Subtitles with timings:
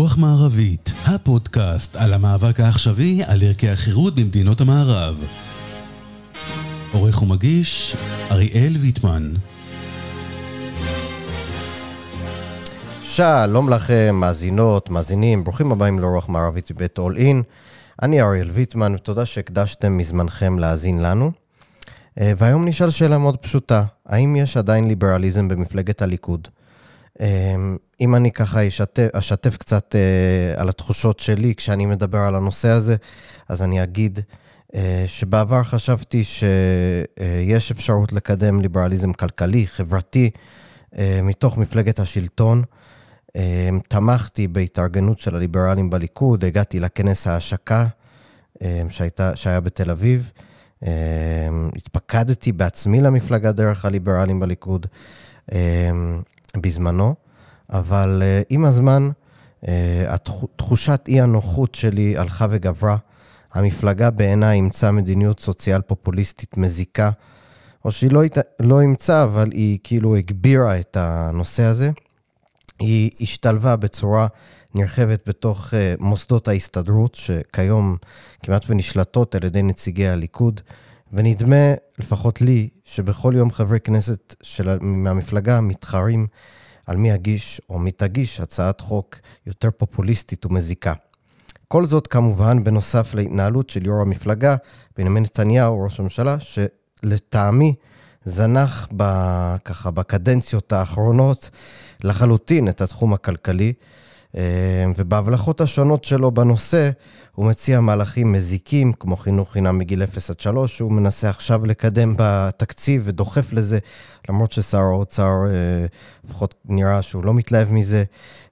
[0.00, 5.24] רוח מערבית, הפודקאסט על המאבק העכשווי על ערכי החירות במדינות המערב.
[6.92, 7.96] עורך ומגיש,
[8.30, 9.32] אריאל ויטמן.
[13.02, 17.42] שלום לכם, מאזינות, מאזינים, ברוכים הבאים לרוח מערבית בבית אול אין.
[18.02, 21.32] אני אריאל ויטמן, ותודה שהקדשתם מזמנכם להאזין לנו.
[22.20, 26.48] אה, והיום נשאל שאלה מאוד פשוטה, האם יש עדיין ליברליזם במפלגת הליכוד?
[27.20, 27.54] אה,
[28.00, 32.96] אם אני ככה אשתף, אשתף קצת אה, על התחושות שלי כשאני מדבר על הנושא הזה,
[33.48, 34.18] אז אני אגיד
[35.06, 40.30] שבעבר חשבתי שיש אפשרות לקדם ליברליזם כלכלי, חברתי,
[41.22, 42.62] מתוך מפלגת השלטון.
[43.88, 47.86] תמכתי בהתארגנות של הליברלים בליכוד, הגעתי לכנס ההשקה
[48.90, 50.30] שהייתה, שהיה בתל אביב.
[51.76, 54.86] התפקדתי בעצמי למפלגה דרך הליברלים בליכוד
[56.56, 57.14] בזמנו,
[57.70, 59.10] אבל עם הזמן,
[60.56, 62.96] תחושת אי הנוחות שלי הלכה וגברה.
[63.52, 67.10] המפלגה בעיניי אימצה מדיניות סוציאל פופוליסטית מזיקה,
[67.84, 68.22] או שהיא לא,
[68.60, 71.90] לא אימצה, אבל היא כאילו הגבירה את הנושא הזה.
[72.78, 74.26] היא השתלבה בצורה
[74.74, 77.96] נרחבת בתוך uh, מוסדות ההסתדרות, שכיום
[78.42, 80.60] כמעט ונשלטות על ידי נציגי הליכוד,
[81.12, 86.26] ונדמה, לפחות לי, שבכל יום חברי כנסת של, מהמפלגה מתחרים
[86.86, 90.92] על מי יגיש או מי תגיש הצעת חוק יותר פופוליסטית ומזיקה.
[91.68, 94.56] כל זאת כמובן בנוסף להתנהלות של יו"ר המפלגה,
[94.96, 97.74] בנימין נתניהו, ראש הממשלה, שלטעמי
[98.24, 99.04] זנח ב,
[99.64, 101.50] ככה בקדנציות האחרונות
[102.04, 103.72] לחלוטין את התחום הכלכלי,
[104.96, 106.90] ובהבלחות השונות שלו בנושא,
[107.34, 112.14] הוא מציע מהלכים מזיקים, כמו חינוך חינם מגיל 0 עד 3, שהוא מנסה עכשיו לקדם
[112.18, 113.78] בתקציב ודוחף לזה,
[114.28, 115.86] למרות ששר האוצר, אה,
[116.24, 118.04] לפחות נראה שהוא לא מתלהב מזה.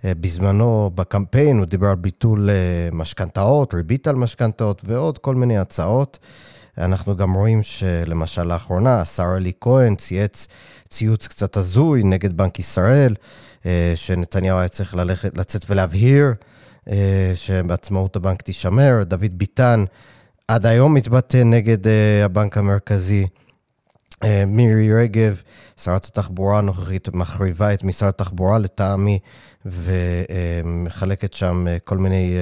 [0.04, 2.50] אה, בזמנו, בקמפיין, הוא דיבר על ביטול
[2.92, 6.18] משכנתאות, ריבית על משכנתאות ועוד כל מיני הצעות.
[6.78, 10.46] אנחנו גם רואים שלמשל לאחרונה, השר אלי כהן צייץ
[10.88, 13.14] ציוץ קצת הזוי נגד בנק ישראל,
[13.66, 16.34] אה, שנתניהו היה צריך ללכת, לצאת ולהבהיר
[16.90, 19.02] אה, שעצמאות הבנק תישמר.
[19.04, 19.84] דוד ביטן
[20.48, 23.26] עד היום מתבטא נגד אה, הבנק המרכזי.
[24.46, 25.42] מירי רגב,
[25.76, 29.18] שרת התחבורה הנוכחית, מחריבה את משרד התחבורה לטעמי,
[29.66, 32.36] ומחלקת שם כל מיני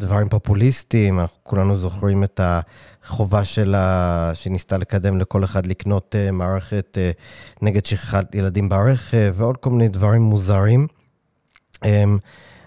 [0.00, 1.20] דברים פופוליסטיים.
[1.20, 7.86] אנחנו כולנו זוכרים את החובה שלה, שניסתה לקדם לכל אחד לקנות uh, מערכת uh, נגד
[7.86, 10.86] שכחת ילדים ברכב, ועוד כל מיני דברים מוזרים.
[11.76, 11.88] Um,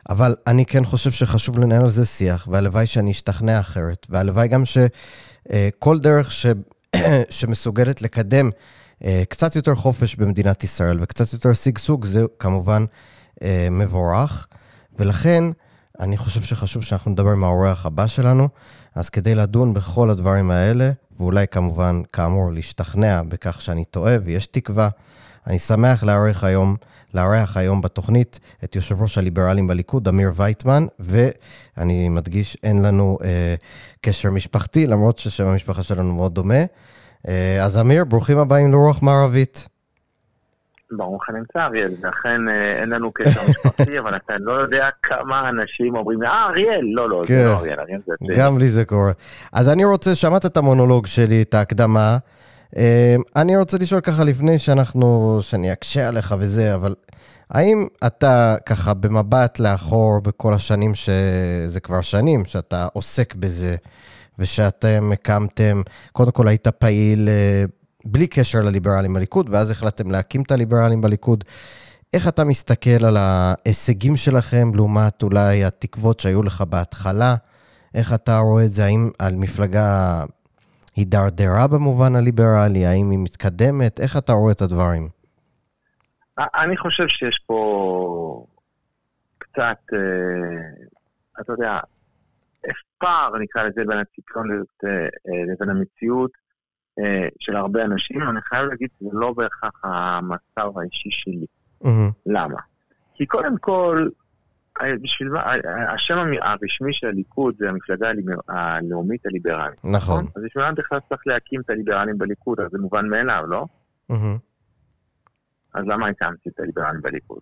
[0.10, 4.64] אבל אני כן חושב שחשוב לנהל על זה שיח, והלוואי שאני אשתכנע אחרת, והלוואי גם
[4.66, 6.46] שכל uh, דרך ש,
[7.30, 8.50] שמסוגלת לקדם
[9.30, 12.86] קצת יותר חופש במדינת ישראל וקצת יותר שגשוג, זה כמובן
[13.72, 14.48] מבורך.
[15.00, 15.44] ולכן,
[16.02, 18.50] אני חושב שחשוב שאנחנו נדבר עם האורח הבא שלנו,
[18.96, 24.90] אז כדי לדון בכל הדברים האלה, ואולי כמובן, כאמור, להשתכנע בכך שאני טועה ויש תקווה,
[25.48, 26.76] אני שמח לארח היום,
[27.14, 33.56] לארח היום בתוכנית את יושב ראש הליברלים בליכוד, אמיר וייטמן, ואני מדגיש, אין לנו אה,
[34.02, 36.64] קשר משפחתי, למרות ששם המשפחה שלנו מאוד דומה.
[37.28, 39.68] אה, אז אמיר, ברוכים הבאים לרוח מערבית.
[40.98, 45.96] ברוך הנמצא, אריאל, ואכן אה, אין לנו קשר משפחתי, אבל אתה לא יודע כמה אנשים
[45.96, 48.14] אומרים, אה, אריאל, לא, לא, זה לא אריאל, אריאל זה...
[48.36, 49.12] גם לי זה קורה.
[49.54, 52.18] אז אני רוצה, שמעת את המונולוג שלי, את ההקדמה.
[52.78, 56.96] אה, אני רוצה לשאול ככה לפני שאנחנו, שאני אקשה עליך וזה, אבל
[57.50, 63.76] האם אתה ככה במבט לאחור בכל השנים, שזה כבר שנים שאתה עוסק בזה,
[64.40, 65.82] ושאתם הקמתם,
[66.12, 67.64] קודם כל היית פעיל אה,
[68.06, 71.44] בלי קשר לליברלים בליכוד, ואז החלטתם להקים את הליברלים בליכוד.
[72.14, 77.36] איך אתה מסתכל על ההישגים שלכם לעומת אולי התקוות שהיו לך בהתחלה?
[77.96, 78.86] איך אתה רואה את זה?
[78.86, 80.24] האם המפלגה
[80.96, 82.86] הידרדרה במובן הליברלי?
[82.86, 84.00] האם היא מתקדמת?
[84.00, 85.10] איך אתה רואה את הדברים?
[86.38, 88.46] אני חושב שיש פה
[89.38, 90.84] קצת, אה,
[91.42, 91.80] אתה יודע,
[92.98, 94.48] פער, נקרא לזה, בין הציפיון
[95.48, 96.41] לבין המציאות.
[97.00, 101.46] אה, של הרבה אנשים, אני חייב להגיד שזה לא בהכרח המצב האישי שלי.
[101.84, 102.14] Mm-hmm.
[102.26, 102.60] למה?
[103.14, 104.10] כי קודם כל,
[104.82, 108.12] אה, בשביל מה, אה, השם הרשמי של הליכוד זה המפלגה
[108.48, 109.80] הלאומית הליברלית.
[109.84, 109.96] נכון.
[109.96, 110.26] נכון.
[110.36, 112.60] אז בשביל מה בכלל צריך להקים את הליברלים בליכוד?
[112.60, 113.66] אז זה מובן מאליו, לא?
[114.12, 114.40] Mm-hmm.
[115.74, 117.42] אז למה הקמתי את הליברלים בליכוד?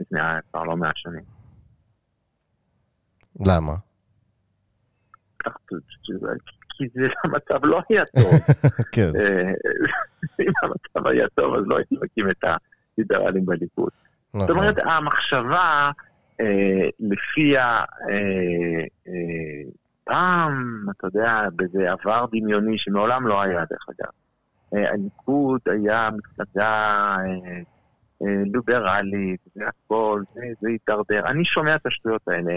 [0.00, 0.20] לפני
[0.50, 1.24] כבר לא מאה שנים.
[3.46, 3.74] למה?
[6.80, 8.32] כי זה המצב לא היה טוב.
[8.94, 9.10] כן.
[9.20, 9.52] אה,
[10.46, 12.44] אם המצב היה טוב, אז לא הייתי מקים את
[12.98, 13.90] הליברלים בליכוד.
[14.32, 14.56] זאת נכון.
[14.56, 15.90] אומרת, המחשבה
[16.40, 19.70] אה, לפיה אה, אה,
[20.04, 24.10] פעם, אתה יודע, באיזה עבר דמיוני שמעולם לא היה, דרך אגב.
[24.74, 27.16] אה, הליכוד היה מפלגה
[28.22, 31.26] אה, ליברלית, והכל, זה, זה הידרדר.
[31.26, 32.52] אני שומע את השטויות האלה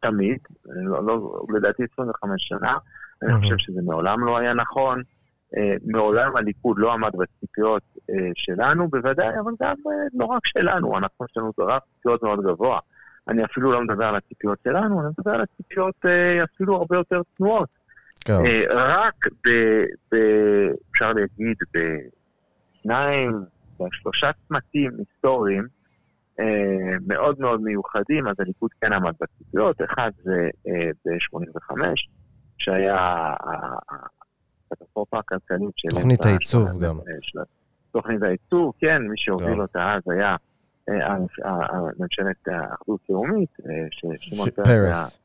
[0.00, 2.78] תמיד, לא, לא, לדעתי 25 שנה,
[3.22, 5.02] אני חושב שזה מעולם לא היה נכון.
[5.56, 10.98] אה, מעולם הליכוד לא עמד בציפיות אה, שלנו, בוודאי, אבל גם אה, לא רק שלנו,
[10.98, 12.78] אנחנו יש לנו רף ציפיות מאוד גבוה.
[13.28, 15.94] אני אפילו לא מדבר על הציפיות שלנו, אני מדבר על הציפיות
[16.44, 17.68] אפילו הרבה יותר צנועות.
[18.24, 18.38] כן.
[18.70, 19.14] רק
[19.46, 19.48] ב,
[20.12, 20.16] ב...
[20.90, 23.32] אפשר להגיד, בשניים,
[23.80, 25.66] בשלושה צמתים היסטוריים
[27.06, 29.76] מאוד מאוד מיוחדים, אז הליכוד כן עמד בציפיות.
[29.82, 30.48] אחד זה
[31.04, 31.74] ב-85,
[32.58, 33.34] שהיה
[34.70, 35.88] הקטסטרופה הכלכלית של...
[35.88, 36.98] תוכנית הייצוב גם.
[37.92, 40.36] תוכנית הייצוב, כן, מי שהוביל אותה אז היה
[40.88, 41.16] אה,
[41.98, 45.20] ממשלת האחדות לאומית, אה, ששמעון פרס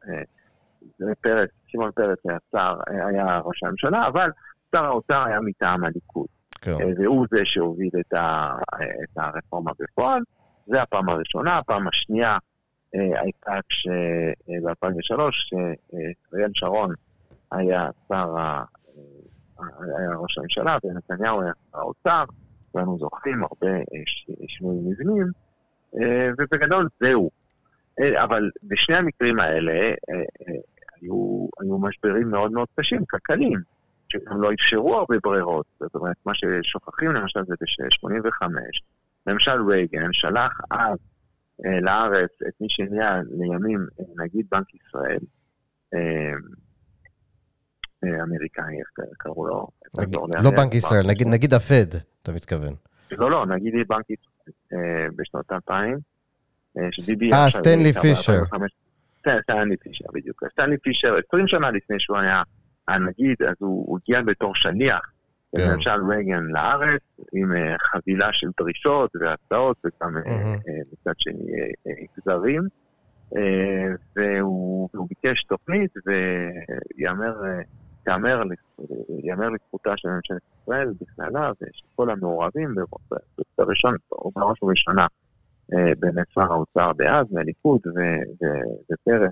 [1.22, 4.30] פרס, שמעון פרס היה שר, היה ראש הממשלה, אבל
[4.72, 6.28] שר האוצר היה מטעם הליכוד.
[6.62, 6.72] כן.
[6.98, 8.56] והוא זה שהוביל את, ה,
[9.04, 10.22] את הרפורמה בפועל.
[10.66, 11.58] זה הפעם הראשונה.
[11.58, 12.38] הפעם השנייה
[12.94, 13.52] הייתה
[14.48, 15.20] ב-2003,
[16.30, 16.94] כשאריאל שרון
[17.52, 18.36] היה שר
[19.98, 22.24] היה ראש הממשלה ונתניהו היה שר האוצר,
[22.72, 23.84] כולנו זוכרים הרבה אה,
[24.48, 25.28] שינויים מבנים,
[26.00, 27.30] אה, ובגדול זהו.
[28.00, 29.94] אה, אבל בשני המקרים האלה
[31.02, 33.60] היו, היו משברים מאוד מאוד קשים, כלכליים,
[34.10, 35.66] שגם לא אפשרו הרבה ברירות.
[35.80, 38.48] זאת אומרת, מה ששוכחים למשל זה ב-85,
[39.28, 40.98] למשל רייגן שלח אז
[41.82, 43.88] לארץ את מי שנהיה לימים
[44.18, 45.20] נגיד בנק ישראל,
[48.04, 49.68] אמריקאי, איך קראו לו?
[50.44, 52.74] לא בנק ישראל, נגיד הפד, אתה מתכוון.
[53.12, 54.36] לא, לא, נגיד בנק ישראל
[54.74, 55.98] אה, בשנות 2000,
[56.78, 56.84] אה,
[57.34, 58.42] אה, סטנלי פישר.
[59.42, 60.44] סטנלי פישר, בדיוק.
[60.52, 62.44] סטנלי פישר, 20 שנה לפני שהוא היה
[62.88, 65.12] הנגיד, אז הוא הגיע בתור שליח.
[65.58, 65.72] כן.
[65.74, 67.02] למשל רייגן לארץ,
[67.34, 70.16] עם חבילה של דרישות והצעות, וגם
[70.94, 71.72] מצד שני
[72.18, 72.62] גזרים,
[74.16, 75.92] והוא ביקש תוכנית,
[78.08, 82.76] ויאמר לזכותה של ממשלת ישראל בכללה ושל כל המעורבים,
[83.58, 83.96] בראשון,
[84.36, 85.08] בראש ובראשונה
[85.74, 87.82] אה, באמת שר האוצר דאז, מהליכוד
[88.92, 89.32] ופרס,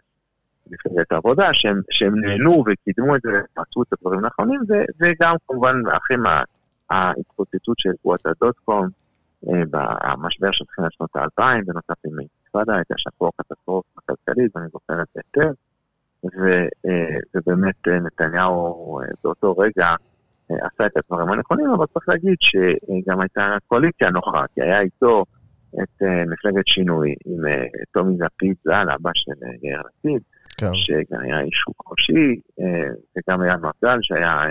[0.71, 4.61] מפלגת העבודה, שהם, שהם נהנו וקידמו את זה ועשו את הדברים הנכונים,
[5.01, 6.17] וגם כמובן אחרי
[6.89, 8.87] ההתפוצצות של תבואת הדוט-קום,
[9.49, 14.67] אה, במשבר של תחילת שנות האלפיים, בנוסף עם האינתיפאדה, הייתה שם פה קטסטרופה כלכלית, ואני
[14.71, 15.53] זוכר את זה היטב.
[16.25, 16.65] אה,
[17.35, 19.95] ובאמת אה, נתניהו באותו רגע
[20.49, 25.25] עשה את הדברים הנכונים, אבל צריך להגיד שגם הייתה קואליציה נוחה, כי היה איתו
[25.83, 27.41] את מפלגת שינוי עם
[27.91, 29.31] טומי לפיד ז"ל, אבא של
[29.61, 30.21] יאיר לפיד,
[30.67, 30.75] כן.
[30.75, 32.39] שגם היה איש חופשי,
[33.17, 34.47] וגם היה מפד"ל שהיה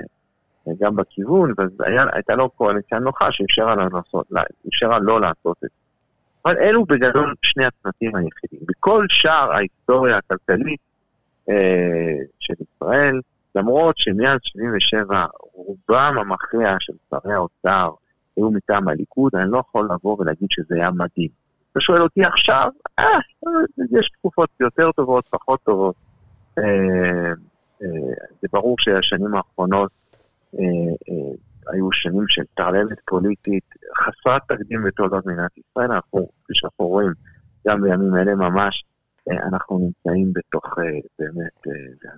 [0.81, 5.69] גם בכיוון, והייתה לו קואליציה נוחה שאפשרה לו לעשות את זה.
[6.45, 8.61] אבל אלו בגדול שני הצמתים היחידים.
[8.63, 10.81] בכל שאר ההיסטוריה הכלכלית
[11.49, 13.21] אה, של ישראל,
[13.55, 17.91] למרות שמאז 77 רובם המכריע של שרי האוצר
[18.37, 21.42] היו מטעם הליכוד, אני לא יכול לבוא ולהגיד שזה היה מדהים.
[21.73, 23.05] אתה שואל אותי עכשיו, אה,
[23.99, 25.95] יש תקופות יותר טובות, פחות טובות.
[26.59, 27.33] אה,
[27.83, 29.91] אה, זה ברור שהשנים האחרונות
[30.55, 30.61] אה,
[31.73, 33.65] היו שנים של טרללת פוליטית
[33.99, 37.13] חסרת תקדים בתולדות מדינת ישראל, אנחנו, כפי שאנחנו רואים,
[37.69, 38.85] גם בימים אלה ממש,
[39.31, 40.65] אנחנו נמצאים בתוך
[41.19, 41.75] באמת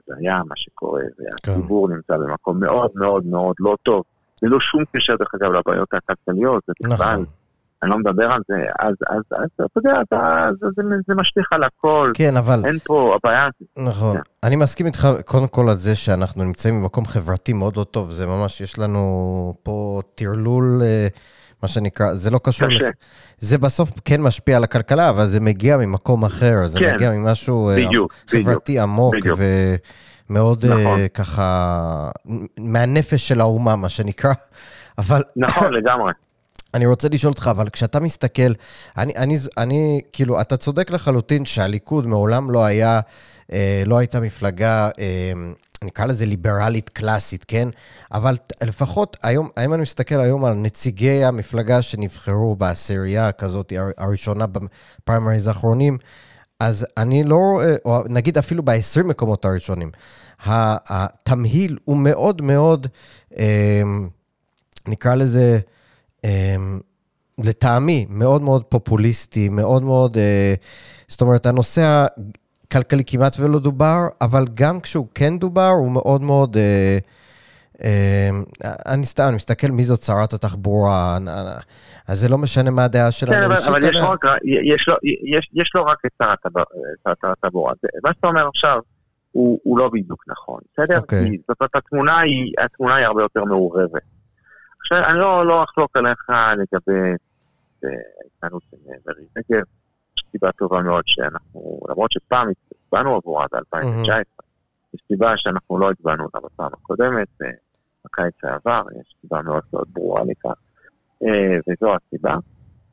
[0.09, 1.95] הזיה, מה שקורה, והציבור כן.
[1.95, 4.05] נמצא במקום מאוד מאוד מאוד לא טוב.
[4.43, 7.25] ללא שום קשר, דרך אגב, לבעיות הכלכליות, זה בכלל, נכון.
[7.85, 11.47] אני לא מדבר על זה, אז, אז, אז אתה יודע, אתה, זה, זה, זה משליך
[11.51, 12.13] על הכל.
[12.15, 12.63] כן, אבל...
[12.67, 13.49] אין פה, הבעיה...
[13.77, 14.17] נכון.
[14.17, 14.23] כן.
[14.43, 18.27] אני מסכים איתך קודם כל על זה שאנחנו נמצאים במקום חברתי מאוד לא טוב, זה
[18.27, 20.81] ממש, יש לנו פה טרלול...
[20.83, 21.09] אה,
[21.63, 22.85] מה שנקרא, זה לא קשור, קשה.
[22.85, 22.95] לק...
[23.39, 26.95] זה בסוף כן משפיע על הכלכלה, אבל זה מגיע ממקום אחר, זה כן.
[26.95, 29.39] מגיע ממשהו אה, בדיוק, חברתי בדיוק, עמוק בדיוק.
[30.31, 31.09] ומאוד אה, נכון.
[31.15, 32.09] ככה,
[32.59, 34.33] מהנפש של האומה, מה שנקרא.
[34.99, 35.23] אבל...
[35.37, 36.13] נכון, לגמרי.
[36.75, 38.53] אני רוצה לשאול אותך, אבל כשאתה מסתכל,
[38.99, 43.01] אני, אני, אני, כאילו, אתה צודק לחלוטין שהליכוד מעולם לא היה,
[43.53, 45.33] אה, לא הייתה מפלגה אה,
[45.85, 47.69] נקרא לזה ליברלית קלאסית, כן?
[48.13, 55.47] אבל לפחות היום, אם אני מסתכל היום על נציגי המפלגה שנבחרו בעשירייה כזאת, הראשונה בפריימריז
[55.47, 55.99] האחרונים,
[56.61, 59.91] אז אני לא רואה, או נגיד אפילו ב-20 מקומות הראשונים,
[60.47, 62.87] התמהיל הוא מאוד מאוד,
[63.39, 64.09] אמ,
[64.89, 65.59] נקרא לזה,
[67.39, 70.55] לטעמי, מאוד מאוד פופוליסטי, מאוד מאוד, אה,
[71.09, 72.07] זאת אומרת, הנושא
[72.67, 76.57] הכלכלי כמעט ולא דובר, אבל גם כשהוא כן דובר, הוא מאוד מאוד...
[76.57, 76.99] אה,
[77.85, 78.29] אה,
[78.87, 81.19] אני סתם, אני מסתכל מי זאת שרת התחבורה,
[82.09, 83.33] אז זה לא משנה מה הדעה שלנו.
[83.33, 86.39] כן, אבל, יש, לו, יש, יש לו רק את שרת
[87.25, 87.73] התחבורה.
[88.05, 88.79] מה שאתה אומר עכשיו,
[89.33, 90.99] הוא, לא בדיוק נכון, בסדר?
[90.99, 91.39] אוקיי.
[91.49, 92.19] זאת אומרת, התמונה
[92.99, 94.14] היא הרבה יותר מעורבת.
[94.85, 97.01] עכשיו, אני לא, לא אחלוק עליך לגבי
[97.83, 99.65] ההתנהלות של מרי נגב.
[100.17, 104.45] יש סיבה טובה מאוד שאנחנו, למרות שפעם הצבענו עבורה ב-2019, mm-hmm.
[104.95, 107.51] יש סיבה שאנחנו לא הצבענו אותה בפעם הקודמת, אה,
[108.05, 110.59] בקיץ העבר, יש סיבה מאוד מאוד ברורה לכך,
[111.23, 112.37] אה, וזו הסיבה.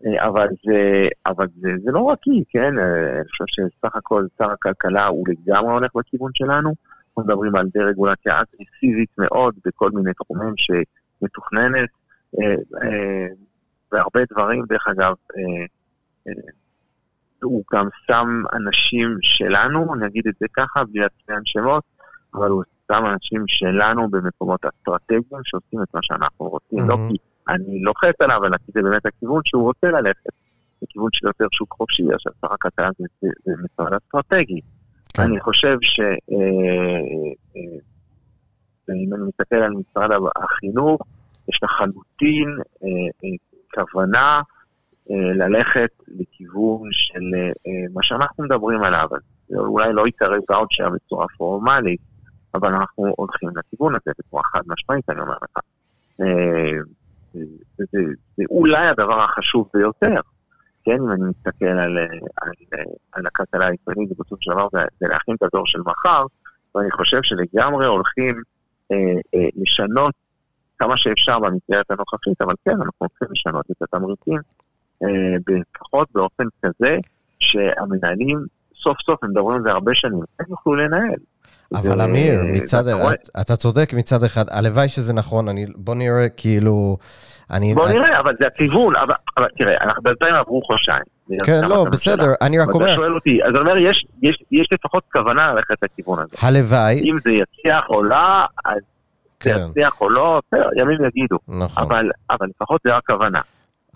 [0.05, 2.77] אה, אבל זה, אבל זה, זה לא רק היא, כן?
[2.79, 6.73] אני חושב שסך הכל שר הכלכלה הוא לגמרי הולך בכיוון שלנו.
[7.07, 10.53] אנחנו מדברים על דה-רגולציה אגרסיבית מאוד בכל מיני תחומים
[11.21, 11.89] שמתוכננת,
[13.91, 15.13] והרבה דברים, דרך אגב,
[17.43, 21.83] הוא גם שם אנשים שלנו, אני אגיד את זה ככה, בלי להצביע שמות,
[22.33, 26.79] אבל הוא שם אנשים שלנו במקומות אסטרטגיים שעושים את מה שאנחנו רוצים.
[26.79, 26.87] Mm-hmm.
[26.87, 27.17] לא כי
[27.49, 30.29] אני לוחץ עליו, אלא כי זה באמת הכיוון שהוא רוצה ללכת.
[30.81, 34.61] זה כיוון של יותר שוק חופשי, עכשיו שר הכלכלה זה, זה, משרד אסטרטגי.
[35.13, 35.23] כן.
[35.23, 35.99] אני חושב ש...
[35.99, 37.79] אה, אה, אה,
[38.95, 41.01] אם אני מסתכל על משרד החינוך,
[41.49, 42.87] יש לחלוטין אה,
[43.23, 43.29] אה,
[43.73, 44.41] כוונה
[45.11, 49.07] אה, ללכת לכיוון של אה, מה שאנחנו מדברים עליו,
[49.55, 51.99] אולי לא ייקרא ואוצ'ר בצורה פורמלית,
[52.55, 55.57] אבל אנחנו הולכים לכיוון הזה בצורה חד משמעית, אני אומר לך.
[56.21, 56.77] אה,
[57.33, 57.99] זה, זה,
[58.37, 60.19] זה אולי הדבר החשוב ביותר,
[60.83, 61.97] כן, אם אני מסתכל על,
[62.41, 62.51] על,
[63.11, 66.25] על הכלכלה הישראלית, בסופו של דבר זה, להכין את הדור של מחר,
[66.75, 68.60] ואני חושב שלגמרי הולכים אה, אה,
[69.55, 70.13] לשנות
[70.79, 74.39] כמה שאפשר במסגרת הנוכחית, אבל כן, אנחנו הולכים לשנות את התמריצים
[75.03, 76.97] אה, לפחות באופן כזה
[77.39, 78.45] שהמנהלים
[78.75, 81.19] סוף סוף, הם מדברים על זה הרבה שנים, הם יוכלו לנהל.
[81.75, 86.97] אבל אמיר, מצד אחד, אתה צודק מצד אחד, הלוואי שזה נכון, אני, בוא נראה כאילו...
[87.51, 87.93] אני, בוא אני...
[87.93, 91.03] נראה, אבל זה הכיוון, אבל, אבל תראה, אנחנו בינתיים עברו חודשיים.
[91.43, 92.85] כן, לא, בסדר, אני רק אומר...
[92.85, 96.47] אתה שואל אותי, אז אני אומר, יש, יש, יש לפחות כוונה ללכת לכיוון הזה.
[96.47, 96.99] הלוואי.
[96.99, 98.15] אם זה יצליח או לא,
[98.65, 98.77] אז
[99.39, 99.57] כן.
[99.57, 101.37] זה יצליח או לא, בסדר, ימים יגידו.
[101.47, 101.83] נכון.
[101.83, 103.39] אבל, אבל לפחות זה הכוונה.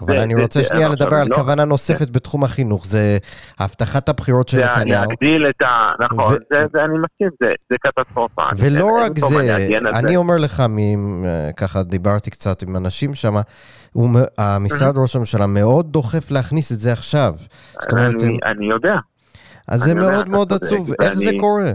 [0.02, 3.18] אבל אני רוצה שנייה לדבר על לא- כוונה נוספת בתחום החינוך, זה
[3.60, 5.02] הבטחת הבחירות של נתניהו.
[5.02, 5.92] זה להגדיל את ה...
[6.00, 6.36] נכון,
[6.76, 7.30] אני מסכים,
[7.70, 8.44] זה קטסטרופה.
[8.58, 9.58] ולא רק זה,
[9.94, 10.64] אני אומר לך,
[11.58, 13.36] ככה דיברתי קצת עם אנשים שם,
[14.38, 17.34] המשרד ראש הממשלה מאוד דוחף להכניס את זה עכשיו.
[18.46, 18.96] אני יודע.
[19.68, 21.72] אז זה מאוד מאוד עצוב, איך זה קורה?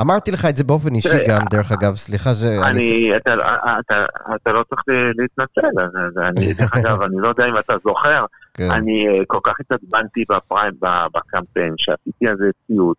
[0.00, 2.44] אמרתי לך את זה באופן אישי גם, דרך אגב, סליחה ש...
[2.44, 3.34] אני, אתה,
[3.80, 4.82] אתה, אתה לא צריך
[5.18, 5.80] להתנצל,
[6.28, 8.24] אני, דרך אגב, אני לא יודע אם אתה זוכר,
[8.54, 8.70] כן.
[8.70, 10.72] אני אה, כל כך התעצבנתי בפריים,
[11.14, 12.98] בקמפיין, שעשיתי על זה ציוץ.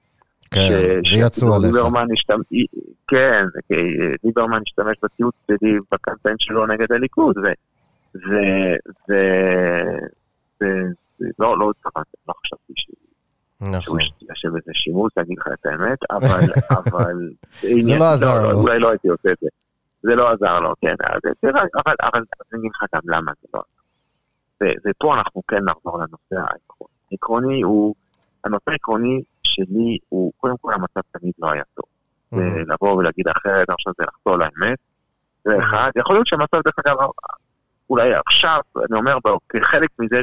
[0.51, 0.69] כן,
[1.13, 1.75] ויצאו עליך.
[3.07, 3.45] כן,
[4.23, 7.35] ליברמן השתמש בציוץ שלי בקמפיין שלו נגד הליכוד,
[8.15, 8.33] ו...
[11.39, 11.71] לא, לא,
[12.27, 12.87] לא חשבתי ש...
[13.61, 13.81] נכון.
[13.81, 13.97] שהוא
[14.29, 16.39] יושב איזה שימוש, להגיד לך את האמת, אבל...
[16.79, 17.29] אבל
[17.79, 18.61] זה לא עזר לו.
[18.61, 19.47] אולי לא הייתי עושה את זה.
[20.03, 20.95] זה לא עזר לו, כן.
[21.03, 24.79] אבל אני אגיד לך גם למה זה לא עזר.
[24.85, 26.93] ופה אנחנו כן נחזור לנושא העקרוני.
[27.11, 27.95] העקרוני הוא,
[28.43, 31.85] הנושא העקרוני שלי הוא, קודם כל המצב תמיד לא היה טוב.
[32.67, 34.79] לבוא ולהגיד אחרת, עכשיו זה לחזור לאמת.
[35.43, 35.91] זה אחד.
[35.95, 36.97] יכול להיות שהמצב, דרך אגב,
[37.93, 39.17] אולי עכשיו, אני אומר,
[39.49, 40.21] כחלק מזה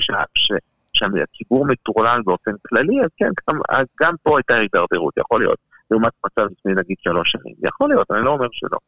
[0.92, 5.58] שהציבור מטורלל באופן כללי, אז כן, גם, אז גם פה הייתה הידרדרות, יכול להיות.
[5.90, 8.78] לעומת מצב לפני נגיד שלוש שנים, יכול להיות, אני לא אומר שלא.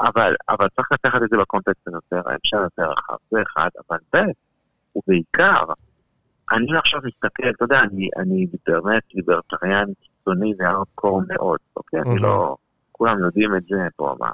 [0.00, 4.18] אבל, אבל צריך לקחת את זה בקונטקסט היותר, האפשר יותר רחב, זה אחד, אבל ב',
[4.96, 5.64] ובעיקר,
[6.52, 12.00] אני עכשיו מסתכל, אתה יודע, אני, אני באמת ליברטריאן קיצוני והארדקור מאוד, אוקיי?
[12.00, 12.56] אני לא,
[12.92, 14.30] כולם יודעים את זה פה, מה.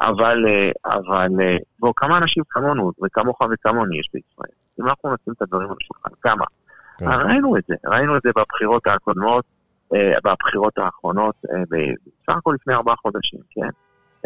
[0.00, 0.44] אבל,
[0.84, 1.28] אבל,
[1.78, 4.52] בוא, כמה אנשים כמונו, וכמוך וכמוני יש בישראל.
[4.80, 6.44] אם אנחנו נשים את הדברים על השולחן, כמה?
[6.98, 7.06] כן.
[7.06, 9.44] ראינו את זה, ראינו את זה בבחירות הקודמות,
[9.94, 13.68] אה, בבחירות האחרונות, אה, בסך הכל לפני ארבעה חודשים, כן?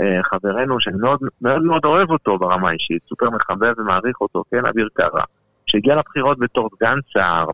[0.00, 4.66] אה, חברנו, שאני מאוד מאוד מאוד אוהב אותו ברמה האישית, סופר מחבב ומעריך אותו, כן,
[4.66, 5.24] אביר קארה,
[5.66, 7.44] שהגיע לבחירות בתור סגן שר,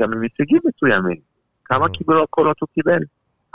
[0.00, 1.16] גם עם הישגים מסוימים.
[1.64, 2.98] כמה קיבלו קולות הוא קיבל?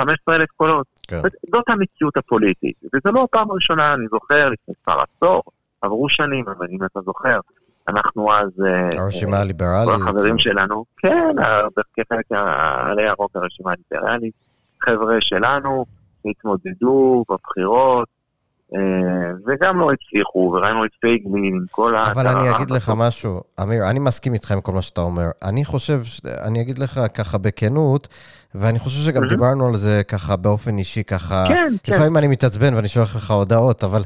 [0.01, 0.87] 15,000 קולות.
[1.07, 1.21] כן.
[1.51, 5.43] זאת המציאות הפוליטית, וזו לא הפעם הראשונה, אני זוכר, לפני כבר עשור,
[5.81, 7.39] עברו שנים, אבל אם אתה זוכר,
[7.87, 8.49] אנחנו אז...
[8.65, 9.85] אה, הרשימה הליברלית.
[9.85, 11.35] כל החברים שלנו, כן,
[11.97, 14.33] כחלק העלי ירוק הרשימה הליברלית,
[14.81, 15.85] חבר'ה שלנו
[16.25, 18.07] התמודדו בבחירות,
[19.47, 22.11] וגם לא הצליחו, וראינו את פייגלין עם כל ה...
[22.11, 25.27] אבל אני אגיד לך משהו, אמיר, אני מסכים איתך עם כל מה שאתה אומר.
[25.43, 26.01] אני חושב,
[26.45, 28.07] אני אגיד לך ככה בכנות,
[28.55, 31.45] ואני חושב שגם דיברנו על זה ככה באופן אישי, ככה...
[31.47, 31.93] כן, כן.
[31.93, 34.01] לפעמים אני מתעצבן ואני שולח לך הודעות, אבל...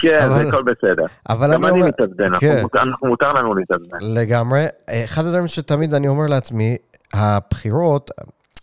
[0.00, 1.04] כן, זה הכל בסדר.
[1.28, 1.86] אבל גם אני אני אומר...
[1.88, 2.52] מתעצבן, כן.
[2.56, 3.98] אנחנו- אנחנו מותר לנו להתעצבן.
[4.00, 4.64] לגמרי.
[5.04, 6.76] אחד הדברים שתמיד אני אומר לעצמי,
[7.14, 8.10] הבחירות,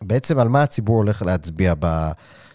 [0.02, 1.74] בעצם על מה הציבור הולך להצביע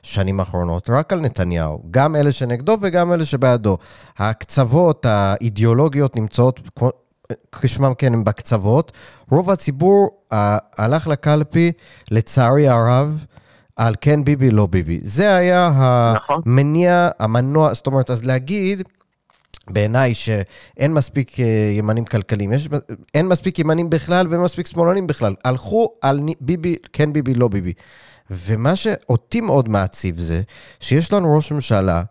[0.03, 0.91] בשנים האחרונות?
[0.91, 1.83] רק על נתניהו.
[1.91, 3.79] גם אלה שנגדו וגם אלה שבעדו.
[4.19, 6.61] הקצוות האידיאולוגיות נמצאות,
[7.61, 8.93] כשמם כן, הם בקצוות.
[9.31, 10.11] רוב הציבור
[10.79, 11.73] הלך לקלפי,
[12.11, 13.25] לצערי הרב,
[13.77, 15.01] על כן ביבי, לא ביבי.
[15.03, 15.71] זה היה
[16.17, 16.43] נכון.
[16.47, 18.83] המניע, המנוע, זאת אומרת, אז להגיד...
[19.73, 21.45] בעיניי שאין מספיק אה,
[21.79, 22.69] ימנים כלכליים, יש,
[23.15, 25.35] אין מספיק ימנים בכלל ואין מספיק שמאלנים בכלל.
[25.45, 27.73] הלכו על ביבי, כן ביבי, לא ביבי.
[28.31, 30.43] ומה שאותי מאוד מעציב זה
[30.81, 32.03] שיש לנו ראש ממשלה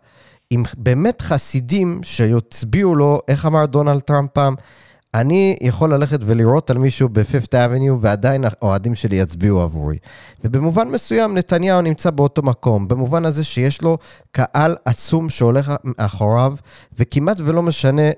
[0.50, 4.54] עם באמת חסידים שיצביעו לו, איך אמר דונלד טראמפ פעם?
[5.14, 9.98] אני יכול ללכת ולירות על מישהו ב-Fifth Avenue ועדיין האוהדים שלי יצביעו עבורי.
[10.44, 13.98] ובמובן מסוים נתניהו נמצא באותו מקום, במובן הזה שיש לו
[14.32, 16.54] קהל עצום שהולך אחריו,
[16.98, 18.10] וכמעט ולא משנה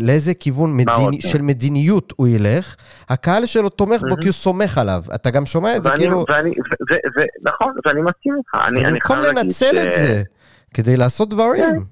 [0.00, 1.20] לאיזה כיוון מדיני?
[1.20, 2.76] של מדיניות הוא ילך,
[3.08, 4.16] הקהל שלו תומך בו.
[4.16, 5.02] כי הוא סומך עליו.
[5.14, 6.24] אתה גם שומע את זה ואני- כאילו...
[6.28, 8.54] ואני- ו- ו- ו- נכון, ואני מסכים איתך.
[8.68, 10.22] אני- אני במקום לנצל ש- את זה
[10.74, 11.84] כדי לעשות דברים.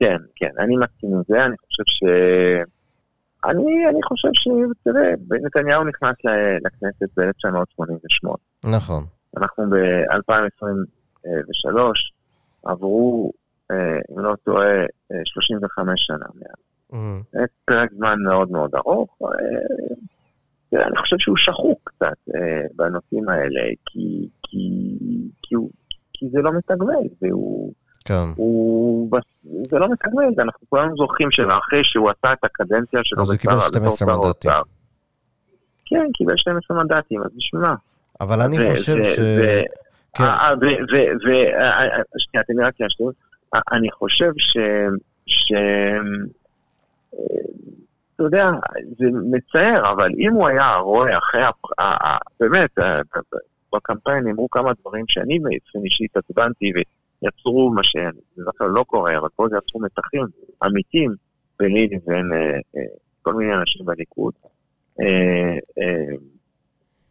[0.00, 2.02] כן, כן, אני מסכים עם זה, אני חושב ש...
[3.44, 4.48] אני, אני חושב ש...
[4.84, 5.12] תראה,
[5.46, 8.28] נתניהו נכנס ל- לכנסת ב-1988.
[8.64, 9.04] נכון.
[9.36, 11.68] אנחנו ב-2023,
[12.64, 13.32] עברו,
[13.70, 13.76] אה,
[14.12, 14.66] אם לא טועה,
[15.12, 16.56] אה, 35 שנה מאז.
[16.96, 17.22] Mhm.
[17.32, 19.18] זה פרק זמן מאוד מאוד ארוך.
[19.22, 24.98] אה, אני חושב שהוא שחוק קצת אה, בנושאים האלה, כי, כי,
[25.42, 25.70] כי, הוא,
[26.12, 27.72] כי זה לא מתגמל, והוא...
[28.04, 28.24] כן.
[28.36, 29.10] הוא,
[29.70, 33.54] זה לא מתגמל, ואנחנו כולנו זוכרים שאחרי שהוא עשה את הקדנציה שלו אז הוא קיבל
[33.54, 34.50] בתור 12 שר מנדטים.
[35.86, 37.74] כן, קיבל 12 מנדטים, אז בשביל מה?
[38.20, 39.18] אבל אני חושב ש...
[39.18, 39.62] אה,
[40.20, 40.52] אה,
[41.60, 42.74] אה, שנייה, תן לי רק.
[43.54, 44.56] אה, אני חושב ש...
[48.14, 48.50] אתה יודע,
[48.98, 53.00] זה מצער, אבל אם הוא היה רואה אחרי, הפ- באמת, אה,
[53.74, 56.72] בקמפיין נאמרו כמה דברים שאני באופן אישי התעצבנתי
[57.22, 60.26] ויצרו מה שבדרך כלל לא קורה, אבל פה זה יצרו מתחים
[60.66, 61.14] אמיתיים
[61.58, 62.38] ביני לבין אה,
[62.76, 62.82] אה,
[63.22, 64.32] כל מיני אנשים בליכוד.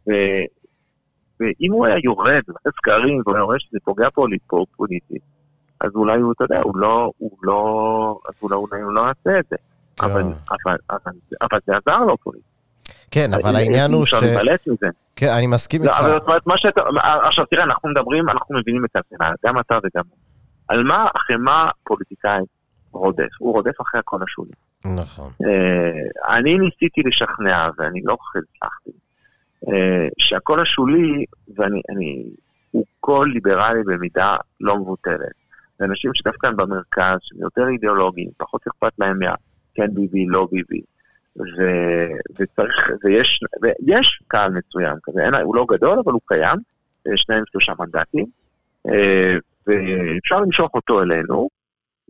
[0.08, 0.44] ו-
[1.40, 4.08] ואם הוא היה יורד בסקרים והוא היה רואה שזה פוגע
[4.76, 5.22] פוליטית,
[5.80, 9.44] אז אולי הוא, אתה יודע, הוא לא, הוא לא, אז אולי הוא לא יעשה את
[9.50, 9.56] זה.
[9.96, 10.06] כן.
[10.06, 12.56] אבל, אבל, אבל, אבל זה עזר לו פוליטית.
[13.10, 14.14] כן, אבל העניין הוא ש...
[15.16, 16.00] כן, אני מסכים לא, איתך.
[16.00, 16.80] אבל זאת אומרת, מה שאתה,
[17.22, 20.18] עכשיו תראה, אנחנו מדברים, אנחנו מבינים את המדינה, גם אתה וגם הוא.
[20.68, 22.40] על מה, אחרי מה פוליטיקאי
[22.92, 23.28] רודף?
[23.38, 24.50] הוא רודף אחרי הקול השולי.
[24.84, 25.30] נכון.
[25.46, 28.90] אה, אני ניסיתי לשכנע, ואני לא הצלחתי,
[29.68, 31.24] אה, שהקול השולי,
[31.56, 32.24] ואני, אני,
[32.70, 35.36] הוא קול ליברלי במידה לא מבוטלת.
[35.78, 39.34] זה אנשים שדווקא במרכז, שהם יותר אידיאולוגיים, פחות אכפת להם מה
[39.76, 40.80] כן ביבי, לא ביבי.
[41.36, 41.62] ו,
[42.30, 46.58] וצריך, ויש, ויש קהל מסוים כזה, אין, הוא לא גדול, אבל הוא קיים,
[47.06, 48.26] אה, שניים שלושה מנדטים,
[48.88, 49.36] אה,
[49.66, 51.48] ואפשר למשוך אותו אלינו,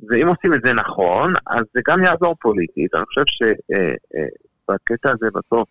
[0.08, 2.94] ואם עושים את זה נכון, אז זה גם יעזור פוליטית.
[2.94, 5.68] אני חושב שבקטע הזה בסוף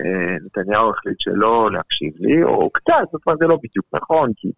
[0.00, 4.48] אה, נתניהו החליט שלא להקשיב לי, או קצת, זאת אומרת זה לא בדיוק נכון, כי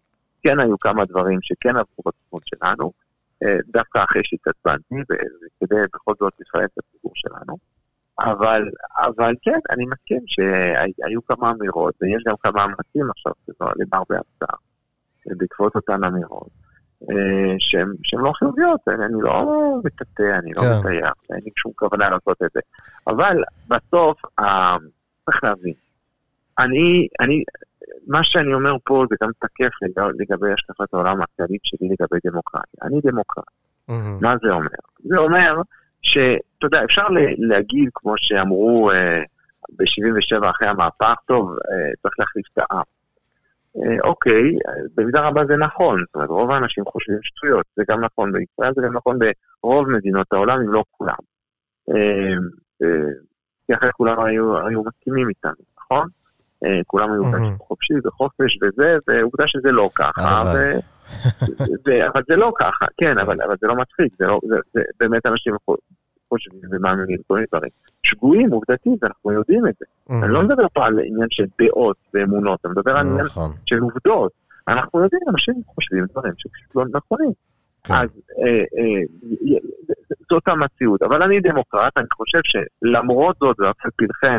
[0.43, 2.91] כן היו כמה דברים שכן עברו בתחום שלנו, אה,
[3.67, 7.57] דווקא אחרי שהתעצבנתי, וכדי בכל זאת לפעל את הציבור שלנו.
[8.19, 8.63] אבל,
[8.97, 13.33] אבל כן, אני מסכים שהיו כמה אמירות, ויש גם כמה מאמצים עכשיו,
[13.75, 14.57] למרבה הפתעה,
[15.25, 16.49] בעקבות אותן אמירות.
[17.01, 19.45] אה, שהן לא חיוביות, אני לא
[19.83, 20.79] מטאטא, אני לא כן.
[20.79, 22.59] מטייח, אין לי שום כוונה לעשות את זה.
[23.07, 24.77] אבל בסוף, אה,
[25.25, 25.73] צריך להבין,
[26.59, 27.43] אני, אני,
[28.07, 29.71] מה שאני אומר פה זה גם תקף
[30.19, 32.79] לגבי, השקפת העולם הכללית שלי לגבי דמוקרטיה.
[32.83, 33.43] אני דמוקרט.
[33.87, 34.17] מהמם.
[34.21, 34.67] מה זה אומר?
[34.99, 35.61] זה אומר
[36.01, 39.23] שאתה יודע, אפשר להגיד, כמו שאמרו אה,
[39.69, 42.83] ב-77 אחרי המהפך, טוב, אה, צריך להחליף את העם.
[43.77, 44.43] אה, אוקיי,
[44.95, 48.81] במידה רבה זה נכון, זאת אומרת, רוב האנשים חושבים שטויות, זה גם נכון בישראל, זה
[48.81, 49.19] גם נכון
[49.63, 51.15] ברוב מדינות העולם, אם לא כולם.
[51.89, 52.33] אה,
[52.83, 53.11] אה,
[53.67, 56.07] כי אחרת כולם היו, היו מסכימים איתנו, נכון?
[56.65, 57.21] אה, כולם היו.
[57.21, 60.41] בשוק חופשי וחופש וזה, ועובדה שזה לא ככה,
[62.13, 64.39] אבל זה לא ככה, כן, אבל, אבל זה לא מצחיק, זה, לא,
[64.99, 65.53] באמת אנשים
[66.29, 67.69] חושבים ומאמינים כל מיני דברים.
[68.03, 70.15] שגויים, עובדתית, אנחנו יודעים את זה.
[70.23, 73.51] אני לא מדבר פה על עניין של דעות ואמונות, אני מדבר על עניין נכון.
[73.65, 74.31] של עובדות.
[74.67, 77.31] אנחנו יודעים, אנשים חושבים דברים שפשוט לא נכונים.
[77.83, 77.93] כן.
[77.93, 78.09] אז
[80.29, 81.01] זאת המציאות.
[81.01, 84.37] אבל אני דמוקרט, אני חושב שלמרות זאת, ואף על פי כן,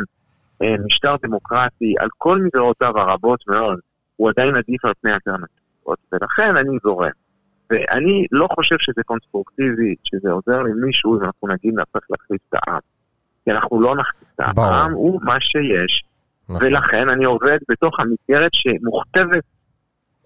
[0.84, 3.78] משטר דמוקרטי על כל מגרעותיו הרבות מאוד,
[4.16, 7.10] הוא עדיין עדיף על פני אלטרנטיבות, ולכן אני זורם.
[7.70, 12.80] ואני לא חושב שזה קונסטרוקטיבי, שזה עוזר למישהו אם אנחנו נגיד נצטרך להחליף את העם.
[13.44, 16.04] כי אנחנו לא נחליף את העם, העם הוא מה שיש,
[16.48, 16.66] נכון.
[16.66, 19.44] ולכן אני עובד בתוך המסגרת שמוכתבת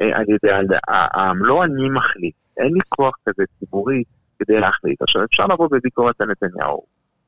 [0.01, 4.03] אה, על ידי העם, לא אני מחליט, אין לי כוח כזה ציבורי
[4.39, 5.03] כדי להחליט.
[5.03, 6.83] עכשיו אפשר לבוא בביקורת על נתניהו.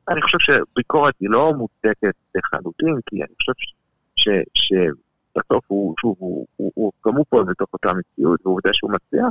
[0.09, 3.53] אני חושב שביקורת היא לא מוצדקת לחלוטין, כי אני חושב
[4.55, 6.17] שבסוף הוא, שוב,
[6.57, 9.31] הוא, גם הוא פועל בתוך אותה מציאות, ועובדה שהוא מצליח.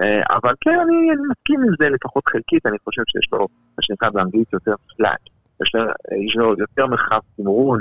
[0.00, 3.82] אה, אבל כן, אני, אני מסכים עם זה לפחות חלקית, אני חושב שיש לו, מה
[3.82, 5.20] שנקרא באנגלית, יותר פלאט.
[5.62, 5.72] יש,
[6.26, 7.80] יש לו יותר מרחב תמרון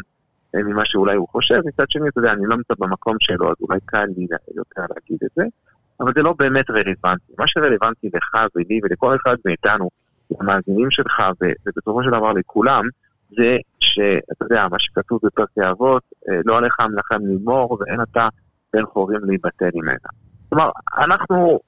[0.55, 1.59] אה, ממה שאולי הוא חושב.
[1.65, 5.17] מצד שני, אתה יודע, אני לא נמצא במקום שלו, אז אולי קל לי יותר להגיד
[5.25, 5.43] את זה,
[5.99, 7.33] אבל זה לא באמת רלוונטי.
[7.39, 9.89] מה שרלוונטי לך ולי ולכל אחד מאיתנו,
[10.31, 12.83] למאזינים שלך ובסופו של דבר לכולם,
[13.37, 18.27] זה שאתה יודע, מה שכתוב בפרקי אבות, אה, לא עליך המלאכה לגמור ואין אתה
[18.73, 20.09] בן חורים להיבטל ממנה.
[20.49, 21.59] כלומר, אנחנו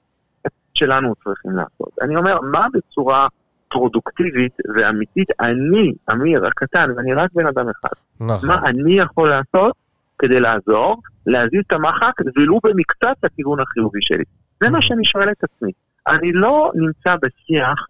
[0.74, 1.90] שלנו צריכים לעשות.
[2.02, 3.26] אני אומר, מה בצורה
[3.68, 8.48] פרודוקטיבית ואמיתית אני, אמיר הקטן, ואני רק בן אדם אחד, נכון.
[8.48, 9.72] מה אני יכול לעשות
[10.18, 14.24] כדי לעזור, להזיז את המחק, ולו במקצת לכיוון החיובי שלי.
[14.60, 15.70] זה מה שאני שואל את עצמי.
[16.06, 17.86] אני לא נמצא בשיח,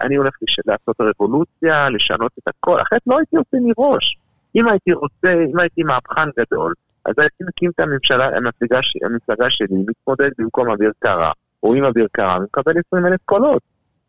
[0.00, 0.34] אני הולך.
[0.66, 4.16] לעשות רבולוציה, לשנות את הכל, אחרת לא הייתי עושה מראש.
[4.56, 9.84] אם הייתי רוצה, אם הייתי מהפכן גדול, אז הייתי מקים את הממשלה, המפלגה, המפלגה שלי,
[9.86, 11.32] מתמודד במקום אביר קארה.
[11.62, 13.62] או עם אביר קארה, ומקבל 20 אלף קולות.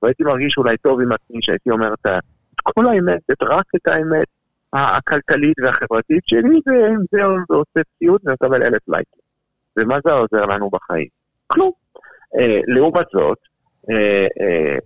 [0.04, 2.08] והייתי מרגיש אולי טוב עם עצמי שהייתי אומר את
[2.64, 4.28] כל האמת, את רק את האמת
[4.74, 9.22] הכלכלית והחברתית שלי, וזהו, ועושה ציוד ומקבל אלף לייקים.
[9.78, 11.08] ומה זה עוזר לנו בחיים?
[11.48, 11.72] כלום.
[12.40, 13.38] אה, לעומת זאת,
[13.92, 14.78] אה, אה,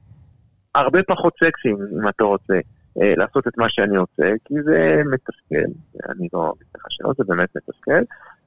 [0.75, 2.53] הרבה פחות סקסי, אם אתה רוצה,
[3.01, 5.71] אה, לעשות את מה שאני עושה, כי זה מתסכל,
[6.09, 8.01] אני לא מתכחש שלא, זה באמת מתסכל.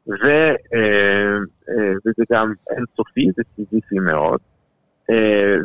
[0.06, 0.26] ו,
[0.74, 1.36] אה,
[1.68, 4.40] אה, וזה גם אינסופי, זה סיזיפי מאוד,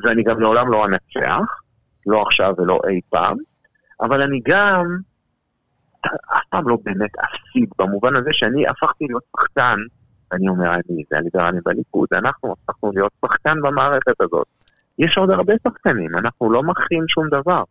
[0.04, 1.62] ואני גם לעולם לא אנצח,
[2.06, 3.38] לא עכשיו ולא אי פעם,
[4.02, 4.98] אבל אני גם
[6.06, 9.78] אף פעם לא באמת אפסיד, במובן הזה שאני הפכתי להיות שחקן,
[10.32, 14.48] אני אומר אני, זה הליברלים בליכוד, אנחנו הפכנו להיות שחקן במערכת הזאת.
[15.00, 17.64] יש עוד הרבה שחקנים, אנחנו לא מכין שום דבר.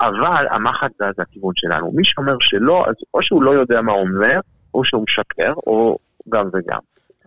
[0.00, 1.92] אבל המחט זה הכיוון שלנו.
[1.94, 4.40] מי שאומר שלא, אז או שהוא לא יודע מה הוא אומר,
[4.74, 6.78] או שהוא משקר, או גם וגם.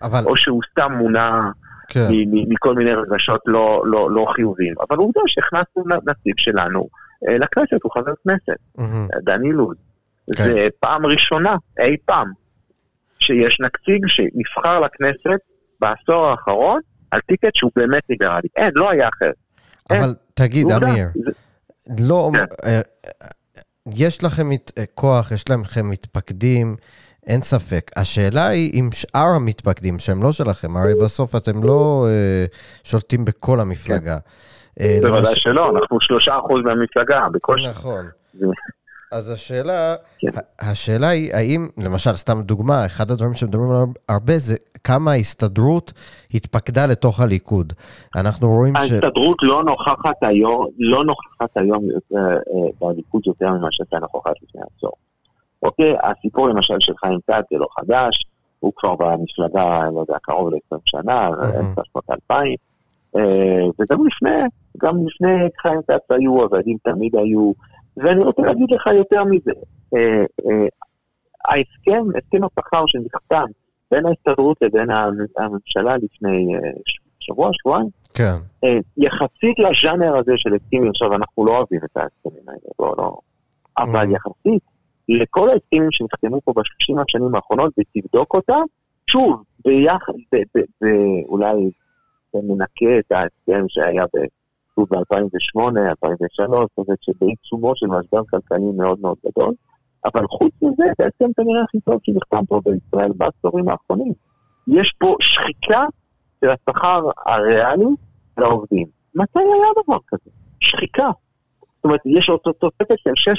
[0.02, 0.20] אבל...
[0.26, 1.42] או שהוא סתם מונע
[1.88, 2.08] כן.
[2.48, 4.76] מכל מיני רגשות לא, לא, לא חיוביים.
[4.90, 6.88] אבל עובדה שהכנסנו נציג שלנו
[7.30, 9.20] אה, לכנסת, הוא חבר כנסת, mm-hmm.
[9.24, 9.76] דני לוז.
[10.36, 10.44] כן.
[10.44, 12.32] זה פעם ראשונה, אי פעם,
[13.20, 15.40] שיש נציג שנבחר לכנסת
[15.80, 16.80] בעשור האחרון
[17.12, 18.48] על טיקט שהוא באמת ליברלי.
[18.56, 19.32] אין, לא היה אחר.
[19.90, 20.14] אבל אין.
[20.34, 21.32] תגיד, אמיר, זה...
[22.08, 22.32] לא...
[22.34, 22.46] כן.
[22.66, 23.28] אה, אה,
[23.96, 24.50] יש לכם
[24.96, 26.76] כוח, יש לכם מתפקדים,
[27.28, 27.92] אין ספק.
[27.96, 32.46] השאלה היא אם שאר המתפקדים, שהם לא שלכם, הרי בסוף אתם לא אה,
[32.84, 34.18] שולטים בכל המפלגה.
[34.20, 34.84] כן.
[34.84, 35.44] אה, בוודאי למש...
[35.44, 37.68] שלא, אנחנו שלושה אחוז מהמפלגה, בקושי.
[37.68, 38.06] נכון.
[39.12, 40.28] אז השאלה, כן.
[40.60, 45.94] השאלה היא, האם, למשל, סתם דוגמה, אחד הדברים שמדברים עליו הרבה זה כמה ההסתדרות
[46.34, 47.74] התפקדה לתוך הליכוד.
[48.16, 48.80] אנחנו רואים ש...
[48.80, 51.84] ההסתדרות לא נוכחת היום, לא נוכחת היום
[52.16, 52.20] אה,
[52.82, 54.92] בליכוד יותר ממה שהייתה נוכחת לפני עשור.
[55.64, 58.26] אוקיי, הסיפור למשל של חיים כץ זה לא חדש,
[58.60, 61.28] הוא כבר במפלגה, לא יודע, קרוב ל-20 שנה,
[61.60, 62.56] אמצע שנות 2000,
[63.16, 63.22] אה,
[63.80, 64.30] וגם לפני,
[64.78, 67.52] גם לפני חיים כץ היו, עבדים תמיד היו,
[67.98, 69.52] ואני רוצה להגיד לך יותר מזה,
[69.96, 70.68] אה, אה,
[71.50, 73.46] ההסכם, הסכם השכר שנחתם
[73.92, 74.90] בין ההסתדרות לבין
[75.38, 76.48] הממשלה לפני
[77.20, 78.36] שבוע, שבועיים, כן.
[78.98, 83.18] יחסית לז'אנר הזה של הסכמים, עכשיו אנחנו לא אוהבים את ההסכמים האלה, לא, לא,
[83.78, 84.64] אבל יחסית
[85.10, 88.62] לכל ההסכמים שנחתמו פה בשלושים השנים האחרונות ותבדוק אותם,
[89.08, 90.14] שוב, ביחד,
[91.28, 91.72] אולי
[92.34, 94.04] ננקה את ההסכם שהיה
[94.90, 99.54] ב-2008, 2003, זאת אומרת שבעיצומו של משבר כלכלי מאוד מאוד גדול,
[100.06, 104.14] אבל חוץ מזה, זה ההסכם כנראה הכי טוב שנחתם פה בישראל בעשורים האחרונים.
[104.68, 105.86] יש פה שחיקה
[106.42, 107.86] של השכר הריאלי
[108.38, 108.88] לעובדים.
[109.16, 110.32] מתי היה דבר כזה?
[110.60, 111.10] שחיקה.
[111.76, 113.32] זאת אומרת, יש אותו תוספת של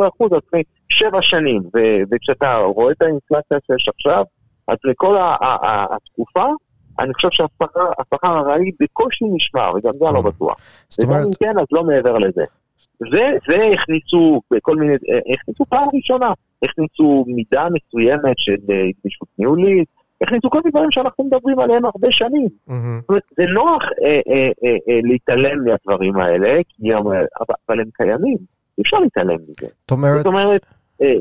[0.00, 1.62] 16% על פני 7 שנים,
[2.10, 4.24] וכשאתה רואה את האינפלציה שיש עכשיו,
[4.68, 5.16] אז לכל
[5.92, 6.46] התקופה,
[6.98, 10.56] אני חושב שהשכר הריאלי בקושי נשמר, וגם זה לא בטוח.
[11.00, 12.44] וגם אם כן, אז לא מעבר לזה.
[13.48, 14.94] והכניסו בכל מיני,
[15.34, 16.32] הכניסו פעם ראשונה,
[16.62, 19.88] הכניסו מידה מסוימת של גמישות ניהולית,
[20.20, 22.48] הכניסו כל מיני דברים שאנחנו מדברים עליהם הרבה שנים.
[22.66, 26.60] זאת אומרת, זה נוח אה, אה, אה, אה, להתעלם מהדברים האלה,
[27.68, 28.36] אבל, הם קיימים,
[28.78, 29.66] אי אפשר להתעלם מזה.
[29.90, 30.66] זאת אומרת,
[31.02, 31.14] אה,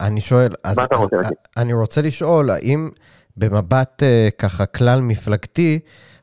[0.00, 1.32] אני שואל, אז, אז?
[1.56, 2.90] אני רוצה לשאול, האם
[3.38, 5.78] במבט אה, ככה כלל מפלגתי,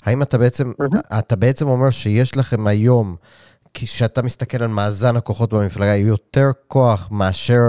[0.06, 0.71] האם אתה בעצם,
[1.19, 3.15] אתה בעצם אומר שיש לכם היום,
[3.73, 7.63] כשאתה מסתכל על מאזן הכוחות במפלגה, יותר כוח מאשר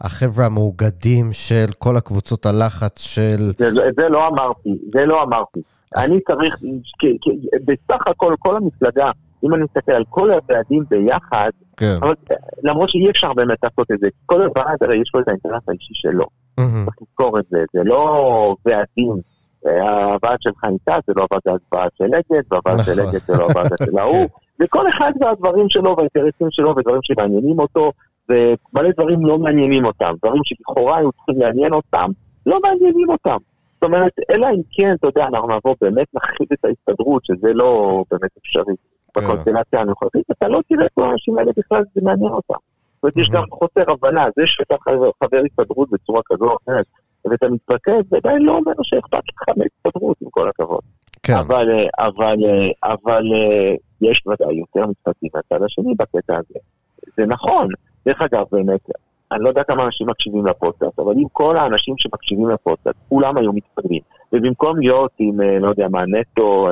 [0.00, 3.52] החבר'ה המאוגדים של כל הקבוצות הלחץ של...
[3.58, 5.60] זה, זה, זה לא אמרתי, זה לא אמרתי.
[5.96, 6.54] אז- אני צריך,
[6.98, 7.30] כי, כי,
[7.64, 9.10] בסך הכל, כל המפלגה,
[9.44, 11.96] אם אני מסתכל על כל הוועדים ביחד, כן.
[12.00, 15.28] אבל אה, למרות שאי אפשר באמת לעשות את זה, כל הוועד הרי יש לו את
[15.28, 16.24] האינטרס האישי שלו.
[16.58, 16.84] מהמם.
[16.84, 19.34] צריך לזכור את זה, זה לא ועדים.
[19.66, 20.50] אה, הוועד של
[20.86, 23.08] כץ זה לא הוועד של אגד, והוועד של נכון.
[23.08, 24.28] אגד זה לא הוועד של ההוא.
[24.62, 27.92] וכל אחד והדברים שלו והאינטרסים שלו ודברים שמעניינים אותו,
[28.28, 30.12] ומלא דברים לא מעניינים אותם.
[30.24, 32.10] דברים שלכאורה היו צריכים לעניין אותם,
[32.46, 33.36] לא מעניינים אותם.
[33.74, 38.02] זאת אומרת, אלא אם כן, אתה יודע, אנחנו נבוא באמת להכחיד את ההסתדרות, שזה לא
[38.10, 38.74] באמת אפשרי.
[39.16, 42.54] בקונסטלציה הנוכחית, אתה לא תראה את האנשים האלה בכלל, זה מעניין אותם.
[42.54, 46.84] זאת אומרת, יש גם חוסר הבנה, זה שאתה חבר- הסתדרות בצורה כזו או אחרת,
[47.24, 50.80] ואתה מתפקד, זה עדיין לא אומר שאכפת לך מהסתדרות, עם כל הכבוד.
[51.22, 51.34] כן.
[51.34, 56.58] אבל, אה, אבל, אה, אבל אה, יש ודאי יותר מתפקדים מהצד השני בקטע הזה.
[57.16, 57.68] זה נכון.
[58.06, 58.80] דרך אגב, באמת,
[59.32, 63.52] אני לא יודע כמה אנשים מקשיבים לפודקאסט, אבל אם כל האנשים שמקשיבים לפודקאסט, כולם היו
[63.52, 64.00] מתפקדים,
[64.32, 66.68] ובמקום להיות עם, לא יודע מה, נטו,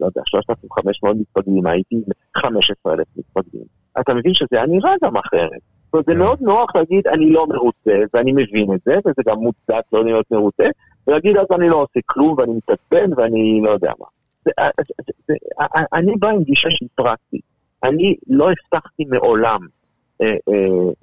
[0.00, 2.02] לא יודע, 3,500 מתפקדים, הייתי עם
[2.36, 3.62] 15,000 מתפקדים.
[4.00, 5.60] אתה מבין שזה היה נראה גם אחרת.
[5.84, 6.18] זאת אומרת, זה כן.
[6.18, 10.30] מאוד נוח להגיד, אני לא מרוצה, ואני מבין את זה, וזה גם מוצדק לא להיות
[10.30, 10.64] מרוצה,
[11.06, 14.06] ולהגיד, אז אני לא עושה כלום, ואני מתעצבן, ואני לא יודע מה.
[14.44, 14.50] זה,
[15.28, 15.34] זה,
[15.92, 17.42] אני בא עם גישה שהיא פרקטית.
[17.82, 19.60] אני לא הבטחתי מעולם
[20.22, 20.32] אה, אה,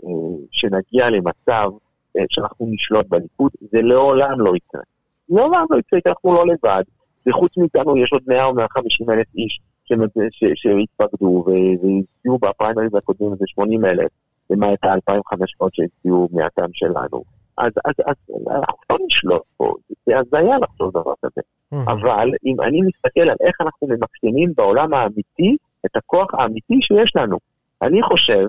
[0.06, 1.70] אה, שנגיע למצב
[2.18, 4.82] אה, שאנחנו נשלוט בליכוד, זה לעולם לא יקרה.
[5.30, 6.84] לעולם לא יקרה, כי אנחנו לא לבד,
[7.28, 9.60] וחוץ מאיתנו יש עוד 100 או 150 אלף איש
[10.54, 14.12] שהתפקדו והצביעו בפריימריז הקודמים זה 80 אלף,
[14.50, 17.24] למעט ה-2,500 שהצביעו מהטעם שלנו.
[17.58, 18.16] אז, אז, אז
[18.50, 19.74] אנחנו לא נשלוט פה,
[20.06, 21.42] זה הזיה לחשוב דבר כזה.
[21.88, 27.38] אבל אם אני מסתכל על איך אנחנו ממקסמים בעולם האמיתי את הכוח האמיתי שיש לנו,
[27.82, 28.48] אני חושב,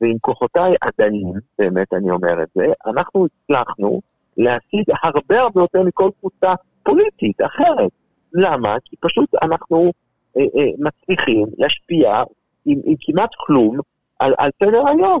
[0.00, 4.00] ועם כוחותיי הדלים, באמת אני אומר את זה, אנחנו הצלחנו
[4.36, 7.90] להשיג הרבה הרבה יותר מכל קבוצה פוליטית אחרת.
[8.34, 8.76] למה?
[8.84, 9.92] כי פשוט אנחנו
[10.36, 12.22] אה, אה, מצליחים להשפיע
[12.66, 13.78] עם, עם כמעט כלום
[14.18, 15.20] על, על סדר היום.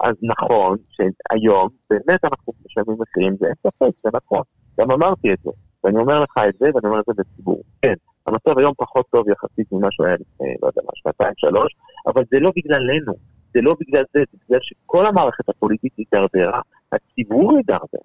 [0.00, 4.42] אז נכון שהיום באמת אנחנו משלמים מחירים, זה אין ספק, זה נכון.
[4.80, 5.50] גם אמרתי את זה,
[5.84, 7.62] ואני אומר לך את זה, ואני אומר את זה בציבור.
[7.82, 7.94] כן,
[8.26, 11.72] המצב היום פחות טוב יחסית ממה שהוא היה לפני, לא יודע מה, שנתיים, שלוש,
[12.06, 13.12] אבל זה לא בגללנו,
[13.54, 16.60] זה לא בגלל זה, זה בגלל שכל המערכת הפוליטית הידרדרה,
[16.92, 18.04] הציבור הידרדר.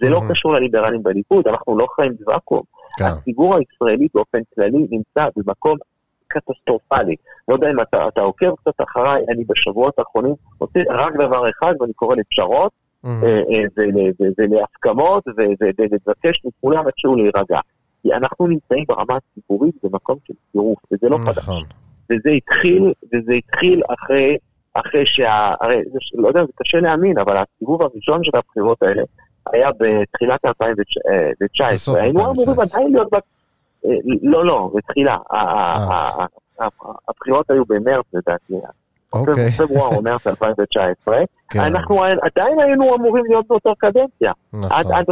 [0.00, 0.20] זה לא.
[0.30, 2.62] קשור לליברלים בליכוד, אנחנו לא חיים בוואקום.
[2.98, 3.04] כן.
[3.04, 5.76] הציבור הישראלי באופן כללי נמצא במקום
[6.28, 7.16] קטסטרופלי.
[7.48, 11.74] לא יודע אם אתה, אתה עוקב קצת אחריי, אני בשבועות האחרונים עושה רק דבר אחד,
[11.80, 12.72] ואני קורא לפשרות.
[13.04, 13.64] אה, אה,
[14.38, 15.24] ולהסכמות,
[15.78, 17.60] ולבקש מכולם איכשהו להירגע.
[18.02, 21.38] כי אנחנו נמצאים ברמה הציבורית במקום של טירוף, וזה לא חדש.
[21.38, 21.62] נכון.
[22.12, 24.36] וזה התחיל, וזה התחיל אחרי,
[24.74, 25.54] אחרי שה...
[25.60, 25.82] הרי,
[26.14, 29.02] לא יודע, זה קשה להאמין, אבל הסיבוב הראשון של הבחירות האלה
[29.52, 31.68] היה בתחילת 2019.
[31.68, 32.44] בסוף היינו 2019.
[32.44, 33.12] אמורים עדיין להיות...
[33.86, 33.90] אה,
[34.22, 35.16] לא, לא, בתחילה.
[35.30, 36.26] ה- ה- ה-
[36.60, 38.54] ה- הבחירות היו במרץ לדעתי.
[39.12, 39.50] אוקיי.
[39.50, 41.18] פברואר או מרץ 2019.
[41.50, 41.60] כן.
[41.60, 44.32] אנחנו עדיין היינו אמורים להיות באותה קדנציה.
[44.52, 44.92] עד, נכון.
[44.94, 45.04] עד,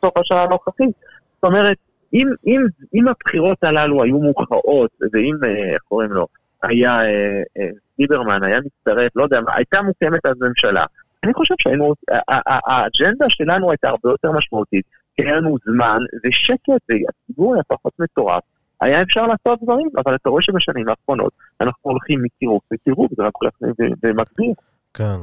[0.00, 0.90] סוף השנה הנוכחית.
[1.34, 1.76] זאת אומרת,
[2.14, 2.60] אם, אם,
[2.94, 6.26] אם הבחירות הללו היו מוכרעות, ואם, אה, איך קוראים לו,
[6.62, 7.68] היה אה, אה,
[7.98, 10.84] ליברמן, היה מצטרף, לא יודע, הייתה מוקמת אז ממשלה,
[11.24, 14.84] אני חושב שהיינו, ה- ה- ה- האג'נדה שלנו הייתה הרבה יותר משמעותית,
[15.16, 18.42] כי היה לנו זמן ושקט, והציבור היה פחות מטורף.
[18.80, 23.32] היה אפשר לעשות דברים, אבל אתה רואה שבשנים האחרונות אנחנו הולכים מטירוף לטירוף, זה רק
[23.34, 23.54] הולך
[24.02, 24.52] במקביל.
[24.94, 25.16] כן.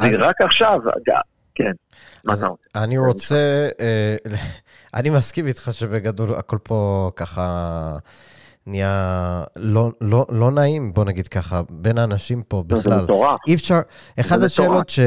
[0.00, 0.80] ורק עכשיו,
[1.54, 1.72] כן,
[2.28, 2.46] אז?
[2.76, 4.16] אני רוצה, אה,
[4.98, 7.42] אני מסכים איתך שבגדול הכל פה ככה
[8.66, 13.02] נהיה לא, לא, לא נעים, בוא נגיד ככה, בין האנשים פה זה בכלל.
[13.02, 13.38] מטורף.
[13.46, 13.78] אי אפשר,
[14.36, 14.46] מטורף.
[14.46, 15.00] השאלות ש,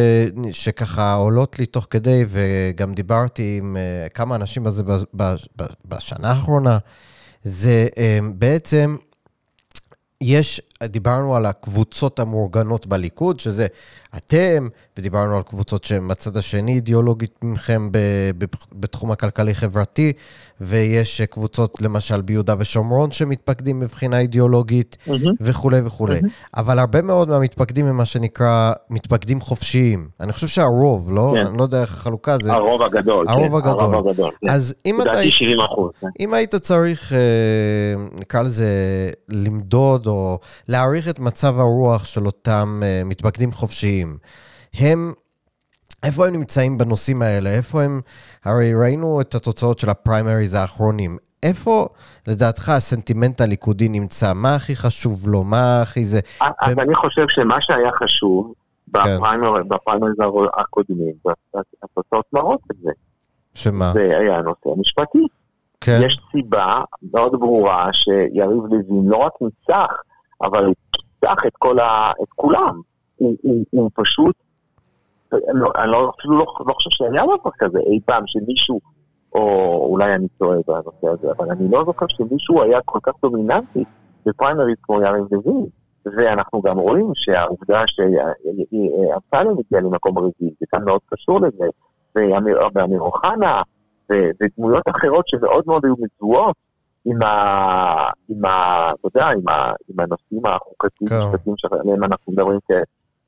[0.51, 5.35] שככה עולות לי תוך כדי, וגם דיברתי עם אה, כמה אנשים על זה ב- ב-
[5.61, 6.77] ב- בשנה האחרונה,
[7.41, 8.95] זה אה, בעצם,
[10.21, 13.67] יש דיברנו על הקבוצות המאורגנות בליכוד, שזה
[14.17, 17.89] אתם, ודיברנו על קבוצות שהן בצד השני אידיאולוגית מכם
[18.73, 20.13] בתחום הכלכלי-חברתי,
[20.61, 25.11] ויש קבוצות למשל ביהודה ושומרון שמתפקדים מבחינה אידיאולוגית mm-hmm.
[25.41, 26.19] וכולי וכולי.
[26.19, 26.57] Mm-hmm.
[26.57, 30.07] אבל הרבה מאוד מהמתפקדים הם מה שנקרא מתפקדים חופשיים.
[30.19, 31.33] אני חושב שהרוב, לא?
[31.35, 31.45] כן.
[31.45, 32.53] אני לא יודע איך החלוקה זה.
[32.53, 33.69] הרוב הגדול, הרוב כן.
[33.69, 33.93] הגדול.
[33.93, 34.31] הרוב הגדול.
[34.41, 34.49] כן.
[34.49, 35.09] אז אם אתה...
[35.09, 35.91] לדעתי 70 אחוז.
[36.01, 36.07] כן.
[36.19, 37.19] אם היית צריך, אה,
[38.19, 38.67] נקרא לזה,
[39.29, 44.17] למדוד או להעריך את מצב הרוח של אותם אה, מתפקדים חופשיים,
[44.73, 45.13] הם
[46.03, 47.49] איפה הם נמצאים בנושאים האלה?
[47.49, 48.01] איפה הם...
[48.45, 51.17] הרי ראינו את התוצאות של הפריימריז האחרונים.
[51.43, 51.87] איפה,
[52.27, 54.33] לדעתך, הסנטימנט הליכודי נמצא?
[54.35, 55.43] מה הכי חשוב לו?
[55.43, 56.19] מה הכי זה...
[56.61, 58.53] אז אני חושב שמה שהיה חשוב
[58.93, 59.17] כן.
[59.67, 60.15] בפריימריז
[60.57, 61.13] הקודמים,
[61.83, 62.91] התוצאות מראות את זה.
[63.53, 63.91] שמה?
[63.93, 65.25] זה היה הנושא המשפטי.
[65.81, 65.99] כן.
[66.05, 66.81] יש סיבה
[67.13, 69.93] מאוד ברורה שיריב לוין לא רק ניצח,
[70.41, 70.75] אבל הוא
[71.19, 72.81] את, את כולם.
[73.15, 74.35] הוא, הוא, הוא פשוט
[75.31, 78.79] לא, אני לא, אפילו לא, לא חושב שהיה דבר כזה אי פעם שמישהו,
[79.35, 79.41] או
[79.89, 83.83] אולי אני טועה בנושא הזה, אבל אני לא זוכר שמישהו היה כל כך דומיננטי
[84.25, 85.65] בפריימריז כמו יריב לוין.
[86.17, 91.65] ואנחנו גם רואים שהעובדה שאמסלם הגיע למקום רביעי, זה כאן מאוד קשור לזה,
[92.15, 93.61] ואמיר אוחנה,
[94.09, 96.55] ודמויות אחרות שמאוד מאוד היו מזוהות
[97.05, 98.09] עם ה...
[98.29, 98.91] עם ה...
[98.91, 101.51] אתה יודע, עם, ה, עם הנושאים החוקתיים, כן.
[101.57, 102.59] שעליהם אנחנו מדברים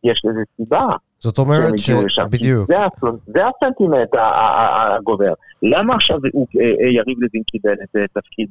[0.04, 0.88] יש לזה סיבה.
[1.20, 1.90] זאת אומרת ש...
[2.30, 2.68] בדיוק.
[2.68, 5.34] זה, הסנטימנט הגובר.
[5.64, 8.48] למה עכשיו אה, אה, יריב לוין קיבל את אה, תפקיד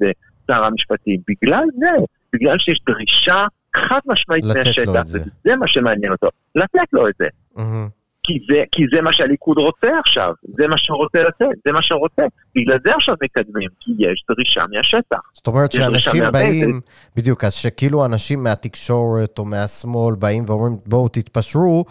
[0.47, 1.21] שר המשפטים?
[1.29, 2.05] בגלל זה.
[2.33, 5.07] בגלל שיש דרישה חד משמעית מהשטח.
[5.07, 5.21] זה.
[5.45, 6.29] זה מה שמעניין אותו.
[6.55, 7.27] לתת לו את זה.
[7.57, 8.00] Mm-hmm.
[8.23, 11.83] כי זה, כי זה מה שהליכוד רוצה עכשיו, זה מה שהוא רוצה לתת, זה מה
[11.83, 12.23] שהוא רוצה.
[12.55, 15.19] בגלל זה עכשיו מקדמים, כי יש דרישה מהשטח.
[15.35, 16.81] זאת אומרת שאנשים באים,
[17.17, 21.85] בדיוק, אז שכאילו אנשים מהתקשורת או מהשמאל באים ואומרים בואו תתפשרו,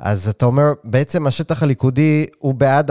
[0.00, 2.90] אז אתה אומר, בעצם השטח הליכודי הוא בעד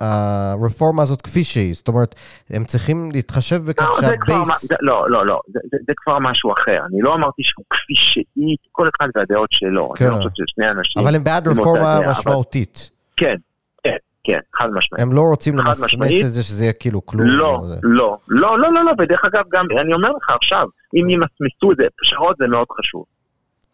[0.00, 1.74] הרפורמה הזאת כפי שהיא.
[1.74, 2.14] זאת אומרת,
[2.50, 4.68] הם צריכים להתחשב בכך לא, שהבייס...
[4.80, 6.80] לא, לא, לא, זה, זה, זה כבר משהו אחר.
[6.90, 9.92] אני לא אמרתי שהוא כפי שהיא, כל אחד והדעות שלו.
[9.96, 10.04] כן.
[10.04, 11.02] אני לא חושב ששני אנשים...
[11.02, 12.90] אבל הם בעד רפורמה משמעותית.
[13.16, 13.36] כן,
[13.84, 15.02] כן, כן, חד משמעית.
[15.02, 17.26] הם לא רוצים למסמס את זה שזה יהיה כאילו כלום.
[17.26, 21.72] לא, לא, לא, לא, לא, לא, ודרך אגב, גם, אני אומר לך עכשיו, אם ימסמסו
[21.72, 23.04] את זה, פשרות זה מאוד חשוב.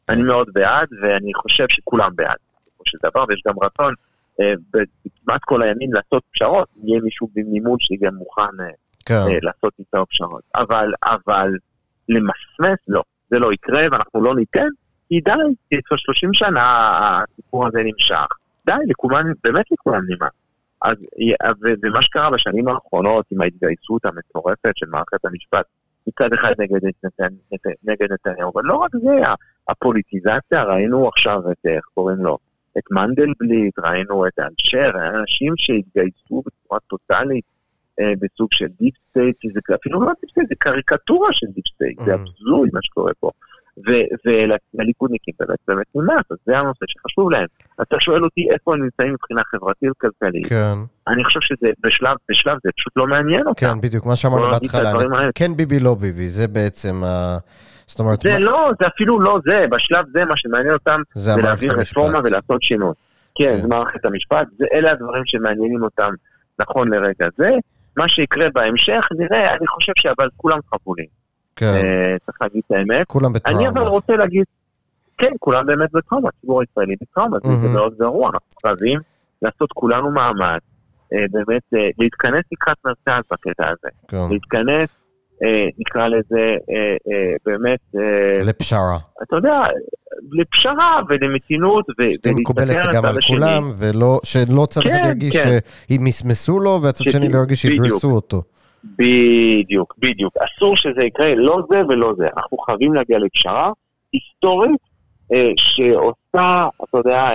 [0.08, 2.36] אני מאוד בעד, ואני חושב שכולם בעד,
[2.66, 3.94] בסופו של דבר, ויש גם רצון
[4.40, 8.66] אה, בכמעט כל הימים לעשות פשרות, יהיה מישהו במימון שיהיה מוכן אה,
[9.06, 9.14] כן.
[9.14, 10.42] אה, לעשות איתו פשרות.
[10.54, 11.50] אבל, אבל
[12.08, 14.68] למסמס, לא, זה לא יקרה, ואנחנו לא ניתן,
[15.08, 18.26] כי די, כבר 30 שנה הסיפור הזה נמשך.
[18.66, 20.32] די, לכולם, באמת לכולם נמאס.
[20.82, 20.96] אז,
[21.82, 25.66] ומה שקרה בשנים האחרונות עם ההתגייסות המטורפת של מערכת המשפט,
[26.06, 26.80] מצד אחד נגד,
[27.84, 29.22] נגד נתניהו, אבל לא רק זה,
[29.68, 32.38] הפוליטיזציה, ראינו עכשיו את, איך קוראים לו,
[32.78, 37.44] את מנדלבליט, ראינו את אנשר, אנשים שהתגייסו בצורה טוטאלית
[38.00, 39.36] אה, בסוג של deep state,
[39.74, 42.04] אפילו לא deep state, זה קריקטורה של deep state, mm.
[42.04, 43.30] זה הזוי מה שקורה פה.
[44.26, 47.46] ולליכודניקים באמת באמת נמאס, אז זה הנושא שחשוב להם.
[47.82, 50.46] אתה שואל אותי איפה הם נמצאים מבחינה חברתית וכלכלית.
[50.46, 50.74] כן.
[51.08, 53.60] אני חושב שזה בשלב, בשלב זה פשוט לא מעניין אותם.
[53.60, 54.92] כן, בדיוק, מה שאמרנו בהתחלה.
[55.34, 57.38] כן ביבי, לא ביבי, זה בעצם ה...
[57.86, 58.20] זאת אומרת...
[58.20, 58.38] זה מה...
[58.38, 62.62] לא, זה אפילו לא זה, בשלב זה מה שמעניין אותם זה, זה להעביר רפורמה ולעשות
[62.62, 62.92] שינוי.
[63.34, 66.10] כן, כן, זה מערכת המשפט, זה, אלה הדברים שמעניינים אותם
[66.58, 67.50] נכון לרגע זה.
[67.96, 71.21] מה שיקרה בהמשך, נראה, אני חושב אבל כולם חבולים.
[71.56, 71.72] כן.
[71.80, 73.06] Uh, צריך להגיד את האמת.
[73.06, 73.60] כולם בטראומה.
[73.60, 74.44] אני אבל רוצה להגיד,
[75.18, 77.36] כן, כולם באמת בטראומה, הציבור הישראלי בטראומה.
[77.42, 79.00] זה מאוד גרוע, אנחנו חייבים
[79.42, 80.62] לעשות כולנו מאמץ,
[81.14, 83.88] uh, באמת, uh, להתכנס לקראת מרכז בקטע הזה.
[84.08, 84.16] כן.
[84.30, 84.88] להתכנס
[85.44, 87.78] אה, נקרא לזה, אה, אה, באמת...
[88.44, 88.98] לפשרה.
[89.22, 89.62] אתה יודע,
[90.32, 91.86] לפשרה ולמתינות.
[92.12, 93.70] שתהיה מקובלת גם על כולם,
[94.22, 95.58] שלא צד אחד כן, ירגיש כן.
[95.88, 98.42] שימסמסו לו, והצד שני לא ירגיש שידרסו אותו.
[98.84, 100.34] בדיוק, בדיוק.
[100.36, 102.26] אסור שזה יקרה, לא זה ולא זה.
[102.36, 103.72] אנחנו חייבים להגיע לפשרה
[104.12, 104.80] היסטורית
[105.56, 107.30] שעושה, אתה יודע,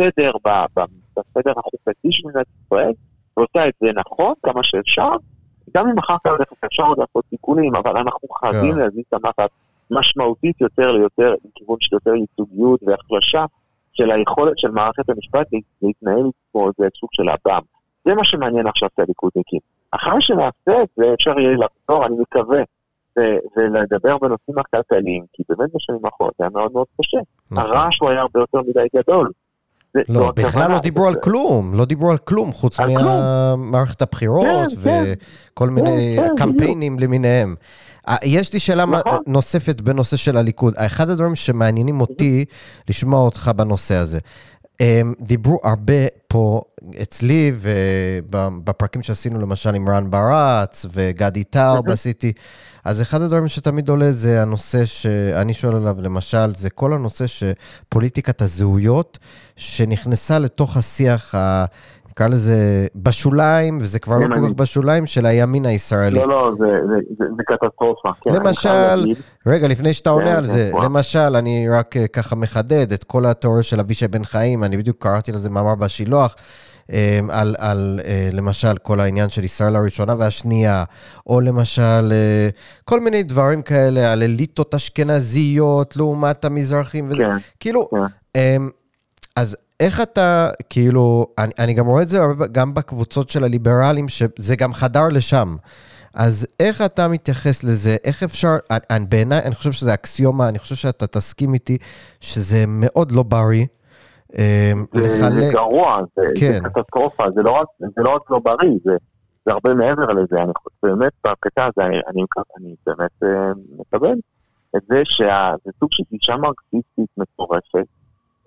[0.00, 0.30] סדר
[1.16, 2.92] בסדר החוקתי של מדינת ישראל,
[3.36, 5.10] ועושה את זה נכון כמה שאפשר,
[5.76, 8.78] גם אם אחר כך אפשר עוד לעשות תיקונים, אבל אנחנו חייבים כן.
[8.78, 9.50] להזיז את המחט
[9.90, 13.44] משמעותית יותר ליותר, לכיוון של יותר ייצוגיות והחלשה
[13.92, 15.46] של היכולת של מערכת המשפט
[15.82, 17.60] להתנהל כמו איזה סוג של עב"ם.
[18.04, 19.60] זה מה שמעניין עכשיו את הליכודניקים.
[19.96, 22.62] אחרי שנעשה את זה, אפשר יהיה לחזור, אני מקווה,
[23.56, 27.18] ולדבר בנושאים הכלכליים, כי באמת בשנים האחרונות זה היה מאוד מאוד קשה.
[27.50, 27.76] נכון.
[27.76, 29.30] הרעש הוא היה הרבה יותר מדי גדול.
[30.08, 34.46] לא, בכלל לא דיברו על כלום, לא דיברו על כלום, חוץ ממערכת הבחירות
[34.84, 34.90] כן,
[35.52, 35.70] וכל כן.
[35.70, 37.54] מיני כן, קמפיינים למיניהם.
[38.08, 39.18] אה, יש לי שאלה נכון.
[39.26, 40.74] נוספת בנושא של הליכוד.
[40.76, 42.44] אחד הדברים שמעניינים אותי
[42.88, 44.18] לשמוע אותך בנושא הזה.
[44.80, 46.60] הם דיברו הרבה פה
[47.02, 52.32] אצלי ובפרקים שעשינו למשל עם רן ברץ וגדי טאוב עשיתי.
[52.84, 58.42] אז אחד הדברים שתמיד עולה זה הנושא שאני שואל עליו, למשל, זה כל הנושא שפוליטיקת
[58.42, 59.18] הזהויות,
[59.56, 61.64] שנכנסה לתוך השיח ה...
[62.14, 66.18] נקרא לזה בשוליים, וזה כבר לא כל כך בשוליים, של הימין הישראלי.
[66.18, 68.08] לא, לא, זה, זה, זה, זה קטסטרופה.
[68.22, 69.12] כן, למשל,
[69.46, 72.92] רגע, לפני שאתה עונה כן, על כן, זה, כן, למשל, אני רק אה, ככה מחדד
[72.92, 76.34] את כל התיאוריה של אבישי בן חיים, אני בדיוק קראתי לזה מאמר בשילוח.
[76.92, 80.84] אה, על, על אה, למשל כל העניין של ישראל הראשונה והשנייה,
[81.26, 82.12] או למשל
[82.84, 87.88] כל מיני דברים כאלה על אליטות אשכנזיות לעומת המזרחים, וזה, כן, כאילו,
[88.34, 88.62] כן.
[89.36, 92.18] אז איך אתה, כאילו, אני, אני גם רואה את זה
[92.52, 95.56] גם בקבוצות של הליברלים, שזה גם חדר לשם.
[96.14, 97.96] אז איך אתה מתייחס לזה?
[98.04, 98.56] איך אפשר,
[98.90, 101.78] אני, בעיניי, אני חושב שזה אקסיומה, אני חושב שאתה תסכים איתי
[102.20, 103.66] שזה מאוד לא בריא.
[104.38, 105.32] אמ, לחלק...
[105.32, 106.52] זה גרוע, זה, כן.
[106.62, 108.92] זה קטסטרופה, זה לא, רק, זה לא רק לא בריא, זה,
[109.46, 110.42] זה הרבה מעבר לזה.
[110.42, 112.22] אני חושב, באמת, בקטע הזה, אני, אני,
[112.58, 114.14] אני באמת אה, מקבל
[114.76, 117.86] את זה שזה סוג של גישה מרקסיסטית מטורפת.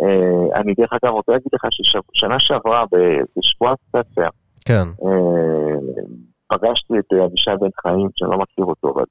[0.02, 2.86] אה, אני דרך אגב רוצה להגיד לך ששנה שעברה
[3.38, 4.30] בשבוע הספר,
[4.66, 4.88] כן.
[5.06, 5.80] אה,
[6.48, 9.04] פגשתי את אבישי בן חיים, שאני לא מכיר אותו, אבל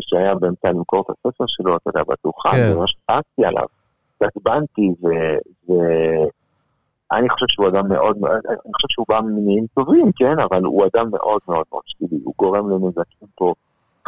[0.00, 2.72] שהיה באמצע למכור את הספר שלו, אתה יודע, בדוכן, כן.
[2.76, 3.66] וממש פעצתי עליו,
[4.20, 4.94] ועצבנתי,
[5.68, 8.16] ואני חושב שהוא אדם מאוד,
[8.48, 12.34] אני חושב שהוא בא ממניעים טובים, כן, אבל הוא אדם מאוד מאוד מאוד שלילי, הוא
[12.38, 13.54] גורם לנזקים פה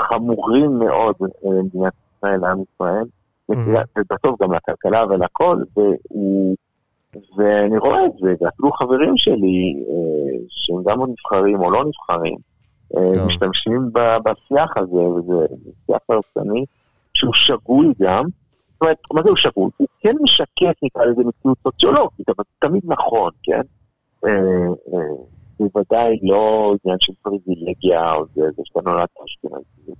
[0.01, 3.05] חמורים מאוד למדינת ישראל, לעם ישראל.
[3.49, 6.57] ובסוף גם לכלכלה ולכל, והוא...
[7.37, 12.37] ואני רואה את זה, ואפילו חברים שלי, אה, שהם גם עוד נבחרים או לא נבחרים,
[12.97, 13.91] אה, משתמשים
[14.25, 15.47] בשיח הזה, וזה
[15.87, 16.65] שיח פרסני
[17.15, 18.25] שהוא שגוי גם.
[18.73, 19.71] זאת אומרת, מה זה הוא שגוי?
[19.77, 23.61] הוא כן משקף, נקרא לזה, מציאות סוציולוגית, אבל זה תמיד נכון, כן?
[24.27, 24.69] אה,
[25.61, 29.93] בוודאי לא עניין של פריבילגיה או זה, שאתה נולדת אשכנזי,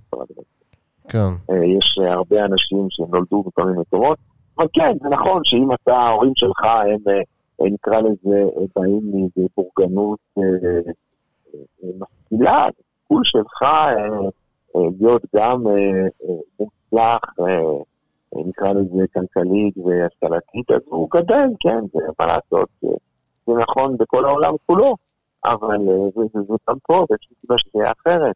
[1.09, 1.29] כן.
[1.49, 4.17] אה, יש אה, הרבה אנשים שנולדו בכל מיני מקומות,
[4.57, 7.13] אבל כן, זה נכון שאם אתה, ההורים שלך הם,
[7.61, 8.43] אה, נקרא לזה,
[8.75, 10.19] באים מאיזה בורגנות
[11.99, 13.65] משכילה, הסיכוי שלך
[14.99, 15.63] להיות גם
[16.59, 17.21] מוצלח,
[18.35, 22.69] נקרא לזה כלכלית והשכלתית, אז הוא גדל, כן, זה מה לעשות,
[23.47, 24.95] זה נכון בכל העולם כולו,
[25.45, 25.77] אבל
[26.33, 28.35] זה גם פה, ויש לי סיבה שזה יהיה אחרת.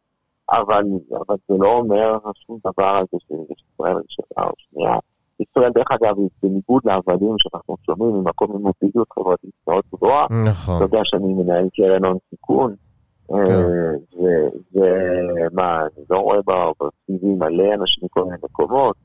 [0.50, 0.82] אבל,
[1.26, 4.98] אבל זה לא אומר שום דבר על זה שישראל ראשונה או שנייה.
[5.40, 10.26] ישראל, דרך אגב, היא בניגוד לעבדים שאנחנו שומעים ממקום עם מובילות חברתית מאוד גבוהה.
[10.46, 10.76] נכון.
[10.76, 12.74] אתה יודע שאני מנהל קרן הון סיכון.
[13.28, 13.34] כן.
[13.34, 18.96] אה, ומה, אני לא רואה ב-TV מלא אנשים מכל מיני מקומות.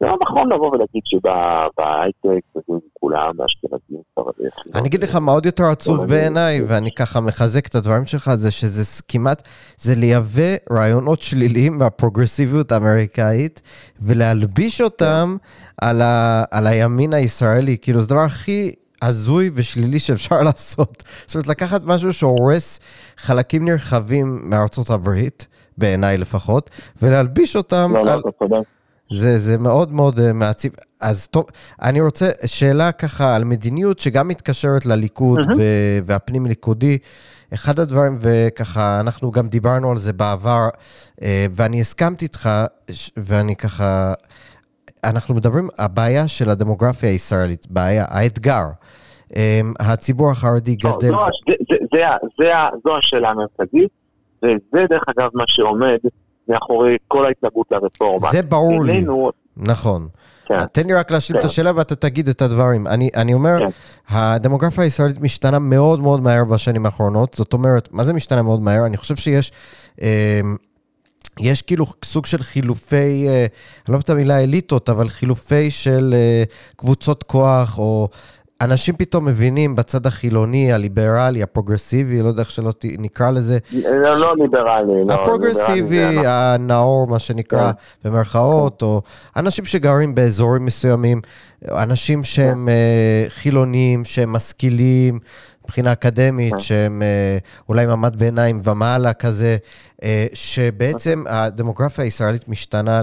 [0.00, 4.50] זה לא נכון לבוא ולהגיד שבהייטק כולם אשכנזים ספרדים.
[4.74, 8.50] אני אגיד לך מה עוד יותר עצוב בעיניי, ואני ככה מחזק את הדברים שלך, זה
[8.50, 13.62] שזה כמעט, זה לייבא רעיונות שליליים מהפרוגרסיביות האמריקאית,
[14.00, 15.36] ולהלביש אותם
[15.82, 17.76] על, ה, על הימין הישראלי.
[17.82, 21.02] כאילו, זה הדבר הכי הזוי ושלילי שאפשר לעשות.
[21.26, 22.80] זאת אומרת, לקחת משהו שהורס
[23.16, 25.46] חלקים נרחבים מארצות הברית,
[25.78, 26.70] בעיניי לפחות,
[27.02, 28.20] ולהלביש אותם לא, לא על...
[28.24, 28.79] לא, אתה צודק.
[29.10, 30.72] זה, זה מאוד מאוד uh, מעציב.
[31.00, 31.44] אז טוב,
[31.82, 35.54] אני רוצה שאלה ככה על מדיניות שגם מתקשרת לליכוד mm-hmm.
[35.58, 36.98] ו- והפנים ליכודי.
[37.54, 40.68] אחד הדברים, וככה, אנחנו גם דיברנו על זה בעבר,
[41.20, 42.48] uh, ואני הסכמתי איתך,
[43.16, 44.14] ואני ככה,
[45.04, 48.64] אנחנו מדברים, הבעיה של הדמוגרפיה הישראלית, בעיה, האתגר.
[49.28, 49.34] Um,
[49.80, 51.08] הציבור החרדי גדל...
[51.08, 52.08] זו, זה, זה, זה,
[52.38, 52.52] זה,
[52.84, 53.90] זו השאלה המרכזית,
[54.42, 55.98] וזה דרך אגב מה שעומד
[56.50, 58.28] מאחורי כל ההתנגדות לרפורמה.
[58.32, 59.04] זה ברור לי.
[59.56, 60.08] נכון.
[60.46, 60.66] כן.
[60.72, 61.46] תן לי רק להשלים כן.
[61.46, 62.86] את השאלה ואתה תגיד את הדברים.
[62.86, 63.66] אני, אני אומר, כן.
[64.08, 67.34] הדמוגרפיה הישראלית משתנה מאוד מאוד מהר בשנים האחרונות.
[67.34, 68.86] זאת אומרת, מה זה משתנה מאוד מהר?
[68.86, 69.52] אני חושב שיש...
[70.02, 70.40] אה,
[71.40, 76.14] יש כאילו סוג של חילופי, אה, אני לא אוהב את המילה אליטות, אבל חילופי של
[76.14, 76.44] אה,
[76.76, 78.08] קבוצות כוח, או
[78.60, 83.58] אנשים פתאום מבינים בצד החילוני, הליברלי, הפרוגרסיבי, לא יודע איך שלא נקרא לזה.
[83.72, 85.04] לא, לא ליברלי.
[85.06, 88.08] לא, הפרוגרסיבי, הנאור, מה שנקרא, כן.
[88.08, 89.02] במרכאות, או
[89.36, 91.20] אנשים שגרים באזורים מסוימים,
[91.68, 92.72] אנשים שהם כן.
[92.72, 95.18] אה, חילונים, שהם משכילים.
[95.64, 96.60] מבחינה אקדמית, כן.
[96.60, 97.38] שהם אה,
[97.68, 99.56] אולי מעמד ביניים ומעלה כזה,
[100.02, 103.00] אה, שבעצם הדמוגרפיה הישראלית משתנה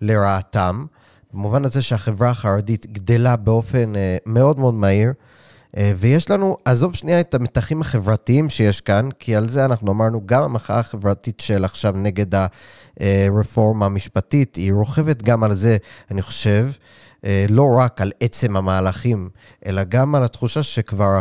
[0.00, 0.84] לרעתם.
[1.32, 5.12] במובן הזה שהחברה החרדית גדלה באופן uh, מאוד מאוד מהיר.
[5.76, 10.20] אה, ויש לנו, עזוב שנייה את המתחים החברתיים שיש כאן, כי על זה אנחנו אמרנו,
[10.26, 12.26] גם המחאה החברתית של עכשיו נגד
[13.00, 15.76] הרפורמה המשפטית, היא רוכבת גם על זה,
[16.10, 16.68] אני חושב,
[17.24, 19.28] אה, לא רק על עצם המהלכים,
[19.66, 21.20] אלא גם על התחושה שכבר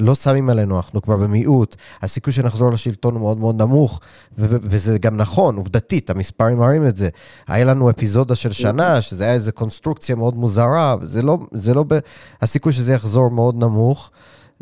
[0.00, 4.00] לא שמים עלינו, אנחנו כבר במיעוט, הסיכוי שנחזור לשלטון הוא מאוד מאוד נמוך,
[4.38, 7.08] וזה גם נכון, עובדתית, המספרים מראים את זה.
[7.48, 11.84] היה לנו אפיזודה של שנה, שזה היה איזו קונסטרוקציה מאוד מוזרה, זה לא, זה לא,
[11.88, 11.98] ב-
[12.42, 14.10] הסיכוי שזה יחזור מאוד נמוך.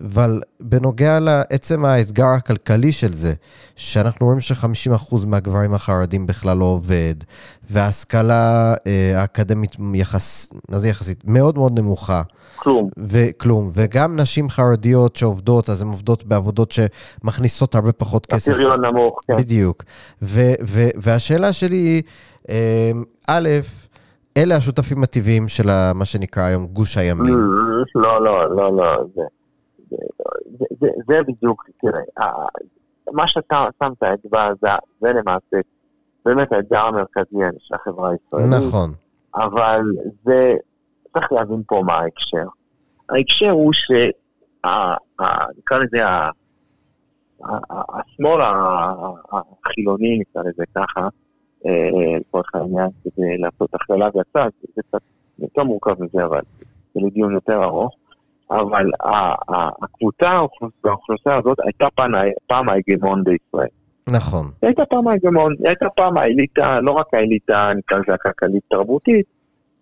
[0.05, 3.33] אבל בנוגע לעצם האתגר הכלכלי של זה,
[3.77, 7.15] שאנחנו רואים ש-50% מהגברים החרדים בכלל לא עובד,
[7.71, 11.23] וההשכלה אה, האקדמית יחס, זה יחסית?
[11.25, 12.23] מאוד מאוד נמוכה.
[12.57, 12.89] כלום.
[12.99, 13.71] וכלום.
[13.75, 18.53] וגם נשים חרדיות שעובדות, אז הן עובדות בעבודות שמכניסות הרבה פחות כסף.
[18.53, 19.37] הפריון נמוך, כן.
[19.37, 19.83] בדיוק.
[20.23, 22.03] ו- ו- והשאלה שלי היא,
[22.51, 22.91] אה,
[23.29, 23.49] א',
[24.37, 27.35] אלה השותפים הטבעיים של מה שנקרא היום גוש הימין.
[27.95, 29.23] לא, לא, לא, לא, זה...
[29.91, 32.33] זה, זה, זה בדיוק, תראה,
[33.13, 34.69] מה שאתה שמת אצבע זה,
[35.01, 35.57] זה למעשה
[36.25, 38.67] באמת האתגר המרכזי של החברה הישראלית.
[38.67, 38.93] נכון.
[39.35, 39.81] אבל
[40.25, 40.55] זה,
[41.13, 42.47] צריך להבין פה מה ההקשר.
[43.11, 45.99] ההקשר הוא שנקרא לזה
[47.61, 48.41] השמאל
[49.33, 51.09] החילוני, נקרא לזה ככה,
[51.67, 55.03] אה, לצורך העניין, כדי לעשות הכללה והצד, זה קצת
[55.39, 56.41] יותר מורכב מזה, אבל
[56.95, 57.95] זה לדיון יותר ארוך.
[58.51, 58.87] אבל
[59.83, 60.41] הקבוצה
[60.85, 61.87] באוכלוסייה הזאת הייתה
[62.47, 63.69] פעם ההגמון בישראל.
[64.13, 64.45] נכון.
[64.63, 69.27] היא הייתה פעם ההגמון, היא הייתה פעם האליטה, לא רק האליטה, נקרא לזה הכלכלית-תרבותית,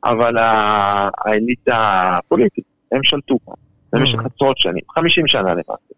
[0.04, 2.64] אבל האליטה הפוליטית.
[2.92, 3.52] הם שלטו פה
[3.92, 4.26] במשך mm.
[4.34, 5.94] עשרות שנים, 50 שנה למעשה.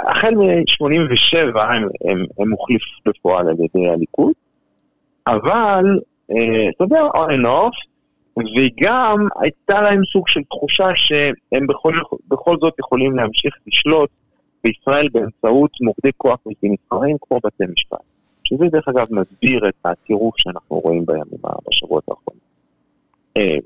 [0.00, 4.32] החל מ-87 הם, הם, הם הוחליף בפועל על ידי הליכוד,
[5.26, 5.84] אבל,
[6.30, 7.89] אה, אתה יודע, on and off,
[8.56, 11.92] וגם הייתה להם סוג של תחושה שהם בכל,
[12.28, 14.10] בכל זאת יכולים להמשיך לשלוט
[14.64, 17.98] בישראל באמצעות מוקדי כוח בלתי נבחרים כמו בתי משפט.
[18.44, 22.40] שזה דרך אגב מסביר את הטירוף שאנחנו רואים בימים, בשבועות האחרונים.
[23.36, 23.56] אה,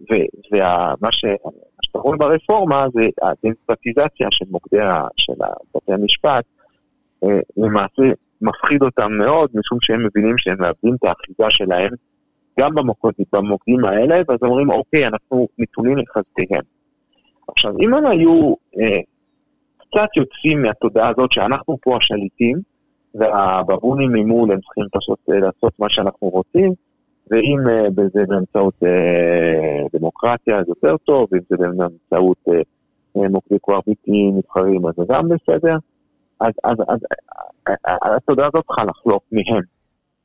[0.53, 4.79] ומה שאתה רואה ברפורמה זה הדמוקרטיזציה של מוקדי
[5.17, 5.33] של
[5.75, 6.45] בתי המשפט,
[7.25, 8.03] אה, למעשה
[8.41, 11.91] מפחיד אותם מאוד, משום שהם מבינים שהם מאבדים את האחיזה שלהם
[12.61, 16.63] גם במוקדים, במוקדים האלה, ואז אומרים, אוקיי, אנחנו נתונים לחזקיהם.
[17.49, 18.99] עכשיו, אם הם היו אה,
[19.79, 22.59] קצת יוצאים מהתודעה הזאת שאנחנו פה השליטים,
[23.15, 26.73] והבבונים ממול הם צריכים פשוט אה, לעשות מה שאנחנו רוצים,
[27.31, 32.61] ואם אה, זה באמצעות אה, דמוקרטיה זה יותר טוב, ואם זה באמצעות אה,
[33.17, 35.77] אה, מוקדי כוח בלתי נבחרים אז זה גם בסדר,
[36.41, 36.99] אז, אז, אז
[37.69, 39.63] אה, אה, התודעה הזאת צריכה לחלוף מהם.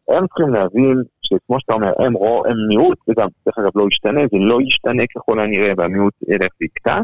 [0.08, 3.88] הם צריכים להבין שכמו שאתה אומר, הם, רוא, הם מיעוט, זה גם, דרך אגב, לא
[3.88, 7.02] ישתנה, זה לא ישתנה ככל הנראה, והמיעוט ילך ויקטן,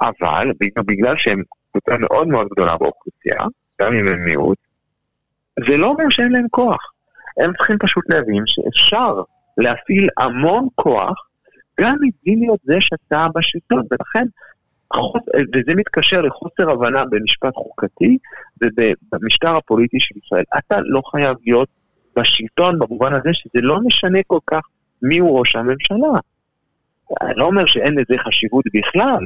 [0.00, 0.52] אבל
[0.86, 3.46] בגלל שהם קבוצה מאוד מאוד גדולה באוכלוסייה,
[3.80, 4.58] גם אם הם מיעוט,
[5.66, 6.92] זה לא אומר שאין להם כוח.
[7.44, 9.22] הם צריכים פשוט להבין שאפשר
[9.58, 11.28] להפעיל המון כוח,
[11.80, 14.26] גם מבלי להיות זה שאתה בשלטון, ולכן,
[15.54, 18.18] וזה מתקשר לחוסר הבנה במשפט חוקתי
[18.62, 20.44] ובמשטר הפוליטי של ישראל.
[20.58, 21.68] אתה לא חייב להיות
[22.16, 24.60] בשלטון במובן הזה שזה לא משנה כל כך
[25.02, 26.20] מי הוא ראש הממשלה.
[27.20, 29.24] אני לא אומר שאין לזה חשיבות בכלל,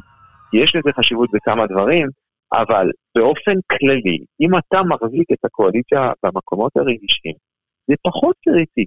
[0.52, 2.08] יש לזה חשיבות בכמה דברים,
[2.52, 7.34] אבל באופן כללי, אם אתה מחזיק את הקואליציה במקומות הרגישים,
[7.88, 8.84] זה פחות קריטי.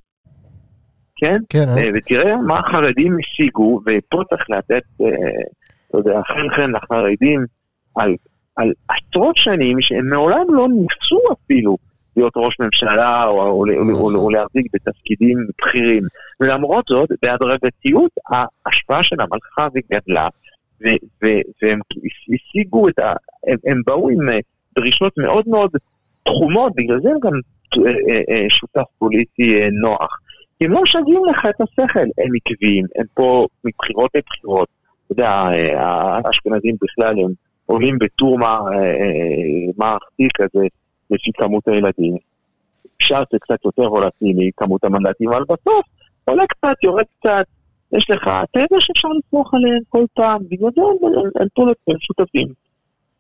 [1.16, 1.34] כן?
[1.50, 1.70] כן.
[1.78, 5.08] אה, ותראה מה החרדים השיגו, ופה צריך לתת, אה,
[5.90, 7.46] אתה יודע, חן חן לחרדים,
[7.96, 8.16] על,
[8.56, 11.78] על עשרות שנים שהם מעולם לא ניסו אפילו
[12.18, 16.04] להיות ראש ממשלה או, או, או, או להחזיק בתפקידים בכירים.
[16.40, 20.28] ולמרות זאת, בהדרגתיות ההשפעה שלהם הלכה וגדלה,
[20.82, 20.88] ו,
[21.24, 21.28] ו,
[21.62, 21.80] והם
[22.34, 23.14] השיגו את ה...
[23.48, 24.40] הם, הם באו עם אה,
[24.76, 25.72] דרישות מאוד מאוד
[26.24, 27.34] תחומות, בגלל זה הם גם
[27.88, 30.20] אה, אה, שותף פוליטי נוח.
[30.60, 34.68] כי הם לא משגעים לך את השכל, הם עקביים, הם פה מבחירות לבחירות.
[35.06, 35.30] אתה יודע,
[35.78, 37.32] האשכנזים בכלל הם
[37.66, 38.40] עולים בטור
[39.78, 40.68] מערכתי כזה.
[41.12, 42.18] לפי כמות הילדים.
[42.98, 45.86] אפשר זה קצת יותר וולטילי, כמות המנדטים, אבל בסוף
[46.26, 47.46] עולה קצת, יורד קצת,
[47.92, 50.82] יש לך, יודע שאפשר לסמוך עליהם כל פעם, בגלל זה
[51.42, 52.48] הם פה הם שותפים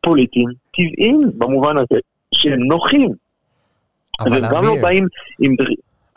[0.01, 1.99] פוליטיים, טבעיים במובן הזה,
[2.33, 3.09] שהם נוחים.
[4.19, 5.07] אבל הם גם לא באים
[5.39, 5.55] עם...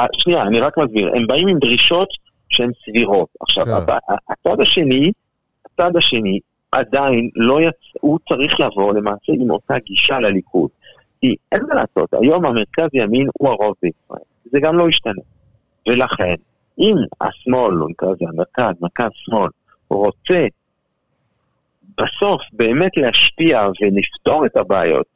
[0.01, 2.09] אה, שנייה, אני רק מסביר, הם באים עם דרישות
[2.49, 3.29] שהן סבירות.
[3.41, 3.73] עכשיו, כן.
[4.29, 5.13] הצד השני,
[5.67, 6.39] הצד השני
[6.73, 10.71] עדיין לא יצא, הוא צריך לבוא למעשה עם אותה גישה לליכוד.
[11.21, 15.23] כי אין מה לעשות, היום המרכז ימין הוא הרוב בישראל, זה גם לא ישתנה.
[15.89, 16.35] ולכן,
[16.79, 19.51] אם השמאל, או נקרא לזה המרכז, מרכז שמאל,
[19.89, 20.47] רוצה
[22.01, 25.07] בסוף באמת להשפיע ולפתור את הבעיות,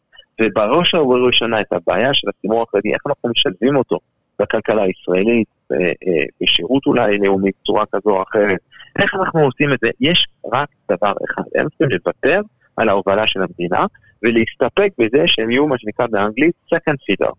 [0.41, 3.99] ובראש ובראשונה את הבעיה של הציבור החרדי, איך אנחנו משלבים אותו
[4.39, 5.93] בכלכלה הישראלית, אה,
[6.41, 8.59] בשירות אולי לאומי בצורה כזו או אחרת,
[8.99, 9.91] איך אנחנו עושים את זה?
[10.01, 12.41] יש רק דבר אחד, הם צריכים לוותר
[12.77, 13.87] על ההובלה של המדינה
[14.23, 17.33] ולהסתפק בזה שהם יהיו מה שנקרא באנגלית second feeder,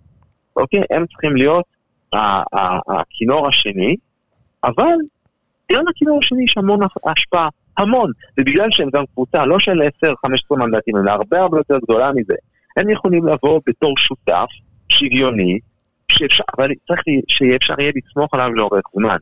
[0.56, 0.82] אוקיי?
[0.92, 1.66] הם צריכים להיות
[2.88, 3.96] הכינור השני,
[4.64, 4.96] אבל
[5.72, 9.86] גם לכינור השני יש המון השפעה, המון, ובגלל שהם גם קבוצה לא של 10-15
[10.52, 12.36] מנדטים, אלא הרבה הרבה יותר גדולה מזה,
[12.78, 14.48] הם יכולים לבוא בתור שותף
[14.90, 15.60] שוויוני,
[16.12, 19.18] שאפשר, אבל צריך שיהיה אפשר יהיה לסמוך עליו לאורך זמן.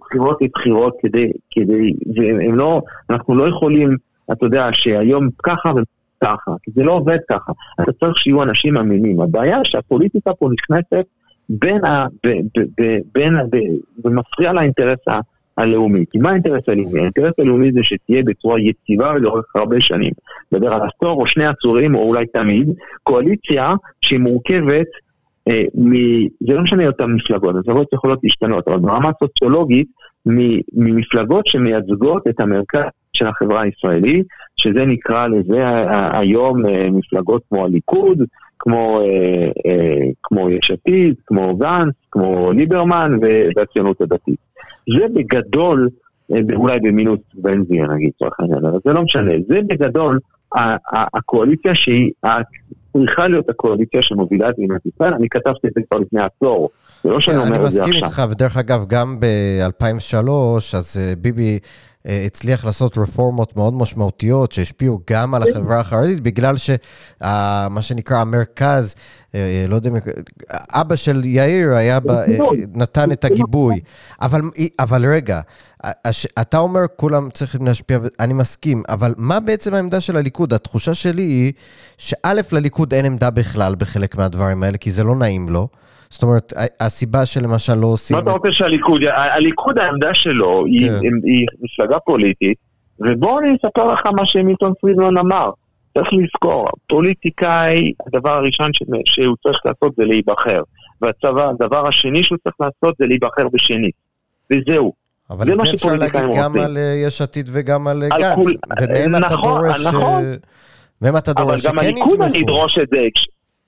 [0.00, 3.96] בחירות לבחירות כדי, כדי, והם לא, אנחנו לא יכולים,
[4.32, 5.72] אתה יודע, שהיום ככה
[6.22, 7.52] וככה, כי זה לא עובד ככה.
[7.82, 9.20] אתה צריך שיהיו אנשים אמינים.
[9.20, 11.06] הבעיה שהפוליטיקה פה נכנסת
[11.48, 12.06] בין ה...
[13.14, 13.42] בין ה...
[14.04, 14.98] ומפריע לאינטרס
[15.56, 16.04] הלאומי.
[16.10, 17.00] כי מה האינטרס הלאומי?
[17.00, 20.12] האינטרס הלאומי זה שתהיה בצורה יציבה ולאורך הרבה שנים.
[20.52, 22.68] נדבר על עשור או שני עשורים או אולי תמיד,
[23.02, 24.86] קואליציה שהיא מורכבת
[25.48, 25.92] אה, מ...
[26.40, 29.88] זה לא משנה אותן מפלגות, המפלגות יכולות להשתנות, אבל ברמה סוציולוגית,
[30.72, 32.80] ממפלגות שמייצגות את המרכז
[33.20, 35.62] של החברה הישראלית, שזה נקרא לזה
[36.12, 38.18] היום אה, מפלגות כמו הליכוד,
[38.58, 43.12] כמו, אה, אה, כמו יש עתיד, כמו גנץ, כמו ליברמן
[43.56, 44.38] והציונות הדתית.
[44.98, 45.88] זה בגדול,
[46.54, 50.18] אולי במינוס בנזין נגיד, לצורך העניין, אבל זה לא משנה, זה בגדול
[51.14, 52.10] הקואליציה שהיא
[52.92, 56.70] צריכה להיות הקואליציה שמובילה את מדינת ישראל, אני כתבתי את זה כבר לפני עשור,
[57.04, 57.84] זה לא שאני אומר את זה עכשיו.
[57.84, 60.30] אני מסכים איתך, ודרך אגב, גם ב-2003,
[60.76, 61.58] אז ביבי
[62.04, 68.94] הצליח לעשות רפורמות מאוד משמעותיות שהשפיעו גם על החברה החרדית, בגלל שמה שנקרא המרכז,
[69.34, 69.90] אה, לא יודע,
[70.72, 72.12] אבא של יאיר היה, ב,
[72.74, 73.80] נתן את הגיבוי.
[74.20, 74.40] אבל,
[74.78, 75.40] אבל רגע,
[76.40, 80.54] אתה אומר כולם צריכים להשפיע, אני מסכים, אבל מה בעצם העמדה של הליכוד?
[80.54, 81.52] התחושה שלי היא
[81.98, 85.68] שא', לליכוד אין עמדה בכלל בחלק מהדברים האלה, כי זה לא נעים לו.
[86.10, 88.16] זאת אומרת, הסיבה שלמשל לא עושים...
[88.16, 89.02] מה אתה רוצה שהליכוד...
[89.04, 91.14] הליכוד העמדה שלו היא, כן.
[91.24, 92.58] היא מפלגה פוליטית,
[93.00, 95.50] ובואו אני אספר לך מה שמילטון פרידמן אמר.
[95.98, 98.70] צריך לזכור, פוליטיקאי, הדבר הראשון
[99.04, 100.62] שהוא צריך לעשות זה להיבחר.
[101.02, 103.94] והדבר השני שהוא צריך לעשות זה להיבחר בשנית.
[104.50, 104.92] וזהו.
[105.30, 108.34] אבל את זה אפשר להגיד גם על אה, יש עתיד וגם על, אה, על גנץ.
[108.34, 108.56] כול...
[108.80, 109.86] ומהם נכון, אתה דורש...
[109.86, 110.22] נכון.
[111.02, 111.86] ומהם אתה דורש שכן יתמכו.
[111.86, 112.98] אבל גם הליכוד אני אדרוש את זה.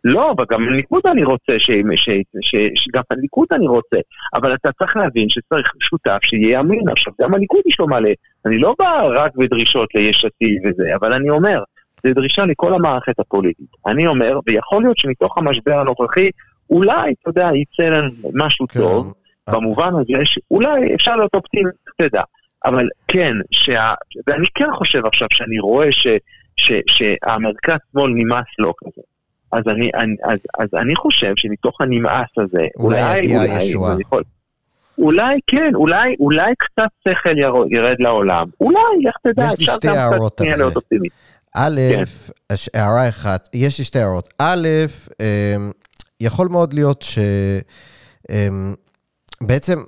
[0.05, 1.70] לא, אבל גם הליכוד אני רוצה, ש...
[1.94, 2.09] ש...
[2.40, 2.55] ש...
[2.74, 2.88] ש...
[2.92, 3.96] גם הליכוד אני רוצה,
[4.34, 6.88] אבל אתה צריך להבין שצריך שותף שיהיה אמין.
[6.88, 8.11] עכשיו, גם הליכוד יש לו מלא,
[8.46, 11.62] אני לא בא רק בדרישות ליש עתיד וזה, אבל אני אומר,
[12.07, 13.66] זו דרישה לכל המערכת הפוליטית.
[13.86, 16.30] אני אומר, ויכול להיות שמתוך המשבר הנוכחי,
[16.70, 18.80] אולי, אתה יודע, יצא לנו משהו כן.
[18.80, 19.12] טוב,
[19.53, 22.22] במובן הזה שאולי אפשר להיות אופטימי, תדע.
[22.64, 23.92] אבל כן, שה...
[24.26, 26.07] ואני כן חושב עכשיו שאני רואה ש...
[26.57, 26.72] ש...
[26.86, 29.03] שהמרכז שמאל נמאס לו כזה.
[29.53, 33.96] אז אני, אני, אז, אז אני חושב שמתוך הנמאס הזה, אולי יגיע הישועה.
[34.98, 37.38] אולי כן, אולי, אולי קצת שכל
[37.70, 38.46] ירד לעולם.
[38.61, 40.64] אולי, איך תדע, יש לי שתי הערות על זה.
[41.57, 42.03] א', כן.
[42.74, 44.34] הערה אחת, יש לי שתי הערות.
[44.38, 44.68] א',
[45.20, 45.70] אמ,
[46.20, 47.05] יכול מאוד להיות
[49.42, 49.84] שבעצם, אמ,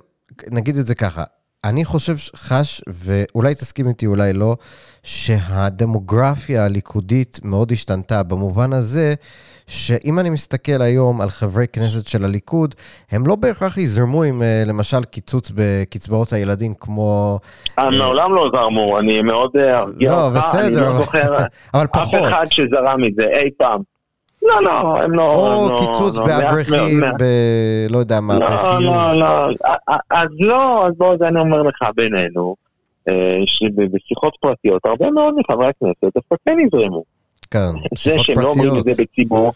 [0.51, 1.23] נגיד את זה ככה,
[1.63, 4.57] אני חושב, חש, ואולי תסכים איתי, אולי לא,
[5.03, 9.13] שהדמוגרפיה הליכודית מאוד השתנתה במובן הזה
[9.67, 12.75] שאם אני מסתכל היום על חברי כנסת של הליכוד,
[13.11, 17.39] הם לא בהכרח יזרמו עם אה, למשל קיצוץ בקצבאות הילדים כמו...
[17.77, 21.37] הם אה, מעולם לא זרמו, אני מאוד אה, ארגיע לא, אותך, בסדר, אני לא זוכר
[21.73, 22.19] אבל פחות.
[22.19, 23.81] אף אחד שזרם מזה אי פעם.
[24.41, 25.33] לא, לא, הם לא...
[25.35, 27.23] או לא, קיצוץ לא, באברכים, ב...
[27.89, 28.95] לא יודע מה, לא, בחיוב.
[28.95, 29.49] לא, לא,
[30.11, 32.55] אז לא, אז בוא, זה אני אומר לך בינינו,
[33.45, 37.14] שבשיחות פרטיות, הרבה מאוד מחברי הכנסת דווקא כן יזרמו.
[37.51, 39.53] כן, זה שהם לא אומרים את זה בציבור.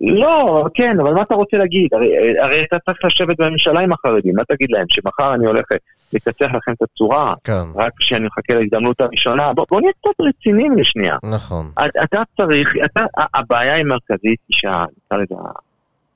[0.00, 1.94] לא, כן, אבל מה אתה רוצה להגיד?
[1.94, 4.86] הרי, הרי אתה צריך לשבת בממשלה עם החרדים, מה תגיד להם?
[4.88, 5.64] שמחר אני הולך
[6.12, 7.34] לקצח לכם את הצורה?
[7.44, 7.62] כן.
[7.74, 9.52] רק כשאני מחכה להזדמנות הראשונה?
[9.52, 11.16] בוא, בוא נהיה קצת רציניים לשנייה.
[11.22, 11.66] נכון.
[12.04, 13.04] אתה צריך, אתה,
[13.34, 14.84] הבעיה היא מרכזית, שה...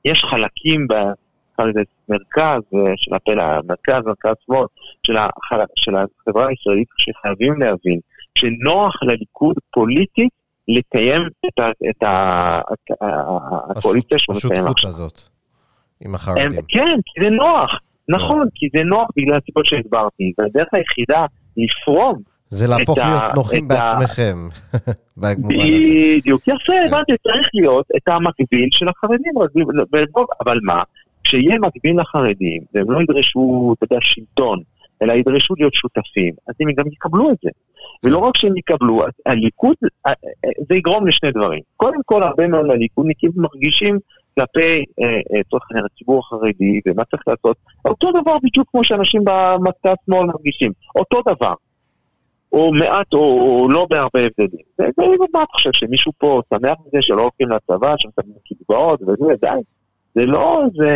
[0.04, 0.94] יש חלקים ב...
[1.64, 4.66] לזה מרכז אה, של הפלא, מרכז, מרכז שמאל,
[5.02, 5.60] של, החל...
[5.76, 8.00] של החברה הישראלית, שחייבים להבין
[8.34, 10.32] שנוח לליכוד פוליטית
[10.68, 12.60] לקיים את, ה, את, ה,
[13.70, 14.64] הקואליציה שהוא מקיים עכשיו.
[14.64, 15.20] השותפות הזאת
[16.00, 16.62] עם החרדים.
[16.68, 17.80] כן, כי זה נוח.
[18.08, 20.32] נכון, כי זה נוח בגלל הסיבות שהסברתי.
[20.38, 24.48] והדרך היחידה לפרום זה להפוך להיות נוחים בעצמכם,
[25.16, 26.86] בדיוק, יפה, כן.
[26.88, 29.32] הבנתי, צריך להיות את המקביל של החרדים,
[30.44, 30.82] אבל מה,
[31.24, 34.58] כשיהיה מקביל לחרדים, והם לא ידרשו, אתה יודע, שלטון,
[35.02, 37.50] אלא ידרשו להיות שותפים, אז הם גם יקבלו את זה.
[38.04, 39.76] ולא רק שהם יקבלו, הליכוד,
[40.06, 40.12] אה,
[40.44, 41.60] אה, זה יגרום לשני דברים.
[41.76, 43.98] קודם כל, הרבה מאוד מהליכודניקים מרגישים
[44.34, 44.84] כלפי,
[45.38, 50.72] לצורך העניין, הציבור החרדי, ומה צריך לעשות, אותו דבר בדיוק כמו שאנשים במצע השמאל מרגישים,
[50.96, 51.54] אותו דבר.
[52.52, 54.64] או מעט או, או לא בהרבה הבדלים.
[54.78, 59.60] ומה אתה חושב, שמישהו פה שמח מזה שלא הולכים לצבא, שמקבלים קצבאות וזה, די.
[60.14, 60.92] זה לא איזה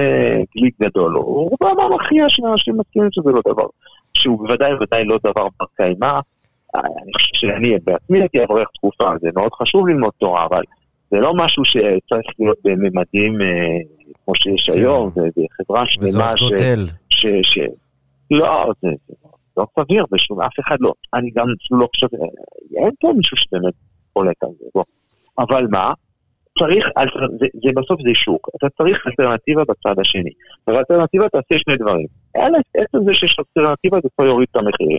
[0.57, 3.67] גליק גדול, הוא רובם המכריע של אנשים מסכימים שזה לא דבר,
[4.15, 6.21] שהוא בוודאי ובוודאי לא דבר בר קיימא.
[6.75, 10.63] אני חושב שאני בעצמי הייתי אברך תקופה, זה מאוד חשוב ללמוד תורה, אבל
[11.11, 13.79] זה לא משהו שצריך להיות בממדים אה,
[14.25, 14.79] כמו שיש כן.
[14.79, 16.53] היום, זה חברה שלמה ש...
[17.09, 17.27] ש...
[17.43, 17.59] ש...
[18.31, 19.15] לא, זה, זה
[19.57, 20.93] לא סביר בשום, אף אחד לא.
[21.15, 22.07] אני גם לא חושב,
[22.77, 23.75] אין פה מישהו שבאמת
[24.13, 24.85] חולק על זה, בוא.
[25.39, 25.93] אבל מה?
[26.59, 26.89] צריך,
[27.41, 30.31] זה, זה בסוף זה שוק, אתה צריך אלטרנטיבה בצד השני.
[30.69, 32.07] ובאלטרנטיבה תעשה שני דברים.
[32.37, 34.99] א', עצם זה שיש אלטרנטיבה זה יכול להוריד את המחירים.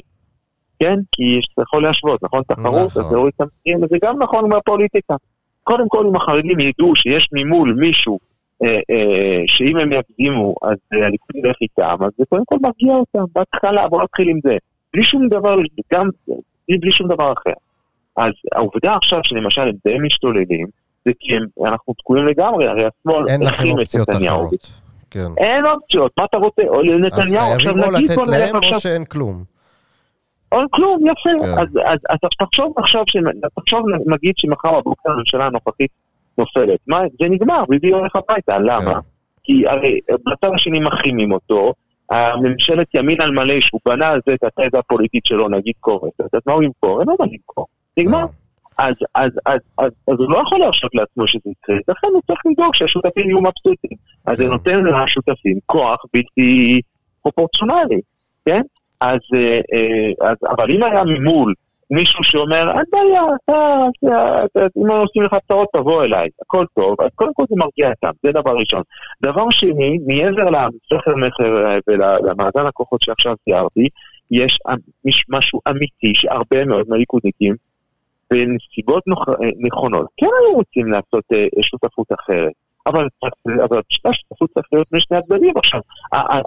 [0.79, 0.95] כן?
[1.11, 2.41] כי אתה יכול להשוות, נכון?
[2.47, 5.15] תחרות, אז זה יוריד את המחירים, וזה גם נכון מהפוליטיקה.
[5.63, 8.19] קודם כל, אם החרדים ידעו שיש ממול מישהו
[8.63, 12.93] אה, אה, שאם הם יקדימו, אז אה, הליכוד ילך איתם, אז זה קודם כל מרגיע
[12.93, 14.57] אותם, בהתחלה, בוא נתחיל עם זה.
[14.93, 15.55] בלי שום דבר,
[15.93, 16.09] גם
[16.69, 17.53] בלי שום דבר אחר.
[18.17, 20.67] אז העובדה עכשיו שלמשל הם די משתוללים,
[21.05, 24.49] זה כי אנחנו תקועים לגמרי, הרי השמאל הכין את נתניהו.
[25.09, 25.27] כן.
[25.37, 26.61] אין אופציות, מה אתה רוצה?
[26.67, 27.83] או לנתניהו עכשיו נגיד...
[27.83, 29.54] אז חייבים או לתת להם או שאין כלום.
[30.59, 31.45] אין כלום, יפה.
[31.45, 31.61] כן.
[31.61, 33.03] אז, אז, אז תחשוב עכשיו,
[33.55, 35.91] תחשוב נגיד שמחר בבוקר הממשלה הנוכחית
[36.37, 36.79] נופלת.
[36.87, 38.93] מה, זה נגמר, ביבי הולך הביתה, למה?
[38.93, 38.99] כן.
[39.43, 41.73] כי הרי בצד השני מחרימים אותו,
[42.09, 46.41] הממשלת ימין על מלא שהוא בנה על זה את התזה הפוליטית שלו, נגיד קורס, אז
[46.45, 46.99] מה הוא ימכור?
[46.99, 47.65] אין לו מה למכור,
[47.97, 48.27] נגמר.
[48.27, 48.33] כן.
[48.77, 52.39] אז, אז, אז, אז, אז הוא לא יכול להרשות לעצמו שזה יקרה, לכן הוא צריך
[52.45, 53.97] לדאוג שהשותפים יהיו מבסוטים.
[54.25, 54.49] אז זה כן.
[54.49, 56.81] נותן לשותפים כוח בלתי
[57.21, 58.01] פרופורציונלי,
[58.45, 58.61] כן?
[59.01, 61.53] אז, אה, אה, אז, אבל אם היה ממול
[61.91, 63.83] מישהו שאומר, אין בעיה, אתה,
[64.77, 68.11] אם הם עושים לך הצעות, תבוא אליי, הכל טוב, אז קודם כל זה מרגיע אותם,
[68.23, 68.81] זה דבר ראשון.
[69.21, 73.87] דבר שני, מעבר לסכר מכר אה, ולמאזן הכוחות שעכשיו תיארתי,
[74.31, 74.57] יש
[75.29, 77.55] משהו אמיתי שהרבה מאוד מהליכודניקים,
[78.31, 79.03] בנסיבות
[79.59, 81.23] נכונות, כן היו רוצים לעשות
[81.61, 82.51] שותפות אחרת.
[82.87, 83.07] אבל,
[83.63, 85.57] אבל השותפות צריך להיות משני הצדדים.
[85.57, 85.79] עכשיו,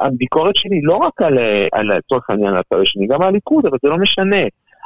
[0.01, 1.39] הביקורת שלי לא רק על,
[1.97, 4.43] לצורך העניין, על הצד השני, גם על הליכוד, אבל זה לא משנה.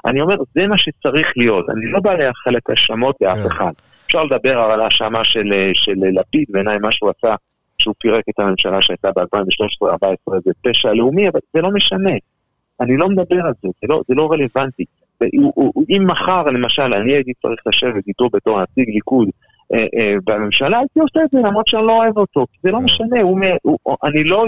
[0.06, 1.70] אני אומר, זה מה שצריך להיות.
[1.70, 3.46] אני לא בא לאחל את האשמות לאף כן.
[3.46, 3.72] אחד.
[4.06, 7.34] אפשר לדבר על ההאשמה של, של לפיד, בעיניי מה שהוא עשה,
[7.78, 12.12] שהוא פירק את הממשלה שהייתה ב-2013-2014, זה פשע לאומי, אבל זה לא משנה.
[12.80, 14.84] אני לא מדבר על זה, זה לא, זה לא רלוונטי.
[15.90, 19.51] אם מחר, למשל, אני הייתי צריך לשבת איתו בתור נציג ליכוד אה, אה,
[20.24, 22.84] בממשלה, הייתי עושה את זה למרות שאני לא אוהב אותו, זה לא כן.
[22.84, 23.20] משנה,
[24.04, 24.46] אני לא...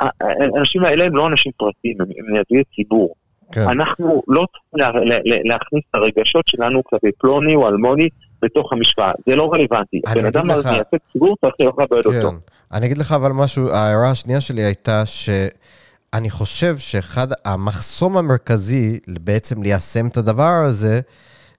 [0.00, 3.14] האנשים האלה הם לא אנשים פרטיים, הם מייצגי ציבור.
[3.52, 3.60] כן.
[3.60, 5.08] אנחנו לא צריכים
[5.44, 8.08] להכניס את הרגשות שלנו כלפי פלוני או אלמוני
[8.42, 10.00] בתוך המשוואה, זה לא רלוונטי.
[10.14, 12.30] בן אדם מייצג ציבור צריך לכבד אותו.
[12.30, 12.36] כן.
[12.72, 19.62] אני אגיד לך אבל משהו, ההערה השנייה שלי הייתה שאני חושב שאחד, המחסום המרכזי בעצם
[19.62, 21.00] ליישם את הדבר הזה,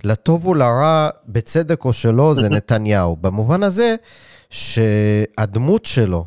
[0.04, 3.18] לטוב ולרע, בצדק או שלא, זה נתניהו.
[3.22, 3.96] במובן הזה
[4.50, 6.26] שהדמות שלו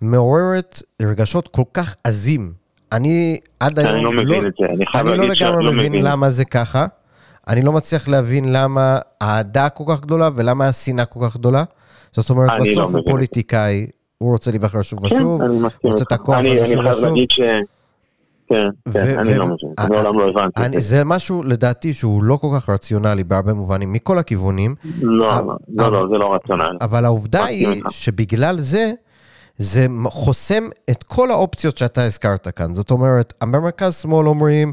[0.00, 2.52] מעוררת רגשות כל כך עזים.
[2.92, 3.94] אני עד היום...
[3.94, 6.44] אני לא מבין לא, את זה, אני חייב להגיד שאני לא לגמרי מבין למה זה
[6.44, 6.86] ככה.
[7.48, 11.64] אני לא מצליח להבין למה האהדה כל כך גדולה ולמה השנאה כל כך גדולה.
[12.12, 13.86] זאת אומרת, לא בסוף לא הוא פוליטיקאי,
[14.18, 16.78] הוא רוצה להיבחר שוב ושוב, הוא רוצה את הכוח הזה שוב ושוב.
[16.78, 17.40] אני חייב להגיד ש...
[18.48, 20.80] כן, כן, אני לא מבין, אני מעולם לא הבנתי.
[20.80, 24.74] זה משהו, לדעתי, שהוא לא כל כך רציונלי בהרבה מובנים, מכל הכיוונים.
[25.02, 26.76] לא, לא, לא, זה לא רציונלי.
[26.80, 28.92] אבל העובדה היא שבגלל זה,
[29.56, 32.74] זה חוסם את כל האופציות שאתה הזכרת כאן.
[32.74, 34.72] זאת אומרת, המרכז שמאל אומרים,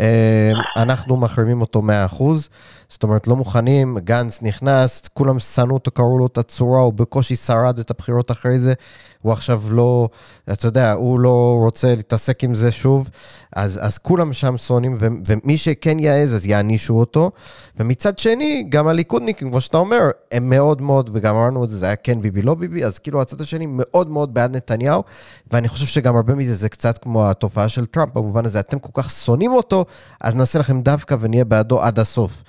[0.00, 2.48] אה, אנחנו מחרימים אותו 100%,
[2.88, 7.36] זאת אומרת, לא מוכנים, גנץ נכנס, כולם שנאו אותו, קראו לו את הצורה, הוא בקושי
[7.36, 8.74] שרד את הבחירות אחרי זה,
[9.22, 10.08] הוא עכשיו לא,
[10.52, 13.10] אתה יודע, הוא לא רוצה להתעסק עם זה שוב,
[13.56, 17.30] אז, אז כולם שם שונאים, ומי שכן יעז, אז יענישו אותו.
[17.76, 20.00] ומצד שני, גם הליכודניקים, כמו שאתה אומר,
[20.32, 23.20] הם מאוד מאוד, וגם אמרנו את זה, זה היה כן ביבי, לא ביבי, אז כאילו
[23.20, 25.02] הצד השני מאוד מאוד בעד נתניהו,
[25.50, 29.02] ואני חושב שגם הרבה מזה זה קצת כמו התופעה של טראמפ, במובן הזה, אתם כל
[29.02, 29.84] כך שונאים אותו,
[30.20, 32.42] אז נעשה לכם דווקא ונהיה בעדו עד הסוף.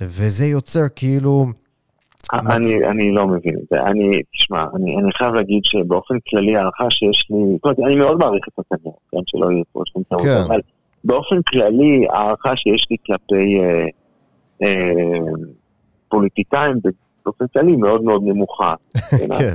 [0.00, 1.46] וזה יוצר כאילו...
[2.32, 3.82] אני, אני לא מבין את זה.
[3.82, 8.18] אני, תשמע, אני, אני חייב להגיד שבאופן כללי הערכה שיש לי, זאת אומרת, אני מאוד
[8.18, 10.42] מעריך את נתניהו, כן, שלא יהיה פה שום טעות, כן.
[10.46, 10.60] אבל
[11.04, 13.86] באופן כללי הערכה שיש לי כלפי אה,
[14.62, 15.18] אה,
[16.08, 16.76] פוליטיקאים
[17.24, 18.74] באופן כללי מאוד מאוד נמוכה.
[19.38, 19.54] כן.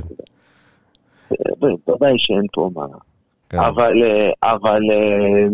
[1.58, 2.86] בוודאי שאין פה מה.
[3.48, 3.58] כן.
[3.58, 5.46] אבל, אה, אבל אה,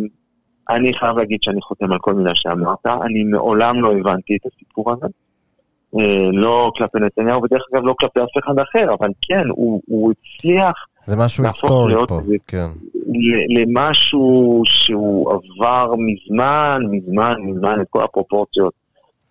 [0.71, 4.93] אני חייב להגיד שאני חותם על כל מילה שאמרת, אני מעולם לא הבנתי את הסיפור
[4.93, 5.07] הזה.
[5.99, 10.13] אה, לא כלפי נתניהו, ודרך אגב לא כלפי אף אחד אחר, אבל כן, הוא, הוא
[10.13, 12.67] הצליח זה משהו היסטורי פה, זה, כן.
[13.49, 18.73] למשהו שהוא עבר מזמן, מזמן, מזמן את כל הפרופורציות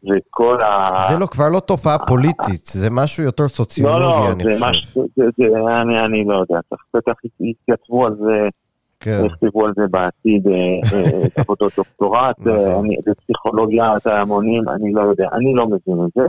[0.03, 0.95] ואת כל ה...
[1.11, 4.69] זה לא, כבר לא תופעה פוליטית, זה משהו יותר סוציולוגי, לא, לא, אני חושב.
[4.69, 5.45] משהו, זה, זה,
[5.81, 8.49] אני, אני לא יודע, צריך בטח יתייצבו על זה.
[9.05, 9.21] כן.
[9.25, 12.87] יכתבו על זה בעתיד אה, אה, עבודות דוקטורט, נכון.
[13.07, 16.25] בפסיכולוגיה, ההמונים, אני לא יודע, אני לא מבין את זה.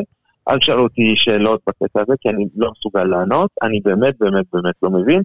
[0.48, 4.74] אל תשאל אותי שאלות בקטע הזה, כי אני לא מסוגל לענות, אני באמת באמת באמת
[4.82, 5.22] לא מבין.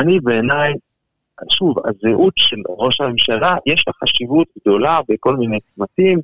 [0.00, 0.74] אני בעיניי,
[1.48, 6.20] שוב, הזהות של ראש הממשלה, יש לה חשיבות גדולה בכל מיני צמתים,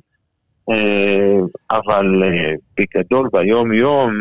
[0.69, 1.39] אה,
[1.71, 4.19] אבל אה, בגדול ביום-יום, אה,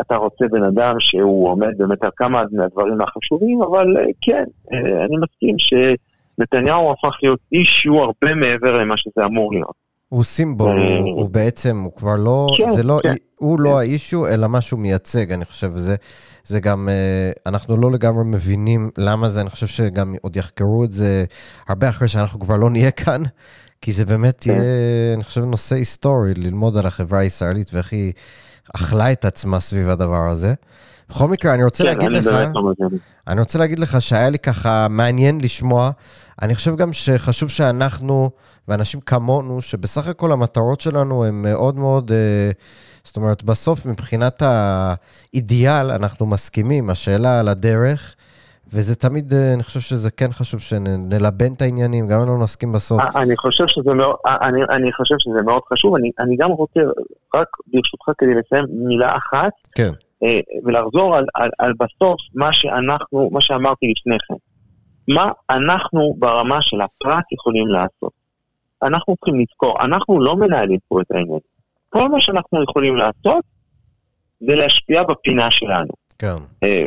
[0.00, 3.86] אתה רוצה בן אדם שהוא עומד באמת על כמה מהדברים החשובים, אבל
[4.20, 9.86] כן, אני מסכים שנתניהו הפך להיות אישיו הרבה מעבר למה שזה אמור להיות.
[10.08, 13.14] הוא סימבול, הוא, הוא בעצם, הוא כבר לא, כן, זה לא, כן.
[13.38, 15.96] הוא לא האישו, אלא מה שהוא מייצג, אני חושב, וזה
[16.44, 16.88] זה גם,
[17.46, 21.24] אנחנו לא לגמרי מבינים למה זה, אני חושב שגם עוד יחקרו את זה
[21.68, 23.22] הרבה אחרי שאנחנו כבר לא נהיה כאן,
[23.80, 24.50] כי זה באמת כן.
[24.50, 28.12] יהיה, אני חושב, נושא היסטורי, ללמוד על החברה הישראלית ואיך היא
[28.74, 30.54] אכלה את עצמה סביב הדבר הזה.
[31.10, 32.36] בכל מקרה, אני רוצה כן, להגיד אני לך,
[33.28, 35.90] אני רוצה להגיד לך שהיה לי ככה מעניין לשמוע.
[36.42, 38.30] אני חושב גם שחשוב שאנחנו,
[38.68, 42.50] ואנשים כמונו, שבסך הכל המטרות שלנו הן מאוד מאוד, אה,
[43.04, 48.14] זאת אומרת, בסוף מבחינת האידיאל אנחנו מסכימים, השאלה על הדרך.
[48.72, 52.72] וזה תמיד, אה, אני חושב שזה כן חשוב שנלבן את העניינים, גם אם לא נסכים
[52.72, 53.00] בסוף.
[53.00, 56.50] אה, אני חושב שזה מאוד, אה, אני, אני חושב שזה מאוד חשוב, אני, אני גם
[56.50, 56.80] רוצה,
[57.34, 59.90] רק ברשותך כדי לסיים מילה אחת, כן.
[60.64, 64.34] ולחזור על, על, על בסוף מה שאנחנו, מה שאמרתי לפני כן.
[65.14, 68.12] מה אנחנו ברמה של הפרט יכולים לעשות.
[68.82, 71.38] אנחנו צריכים לזכור, אנחנו לא מנהלים פה את העניין.
[71.88, 73.44] כל מה שאנחנו יכולים לעשות
[74.40, 75.92] זה להשפיע בפינה שלנו.
[76.18, 76.36] כן.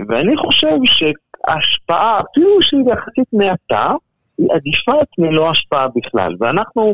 [0.10, 1.04] ואני חושב ש...
[1.48, 3.94] ההשפעה, אפילו שהיא יחסית מעטה,
[4.38, 6.36] היא עדיפה על פני לא השפעה בכלל.
[6.40, 6.94] ואנחנו,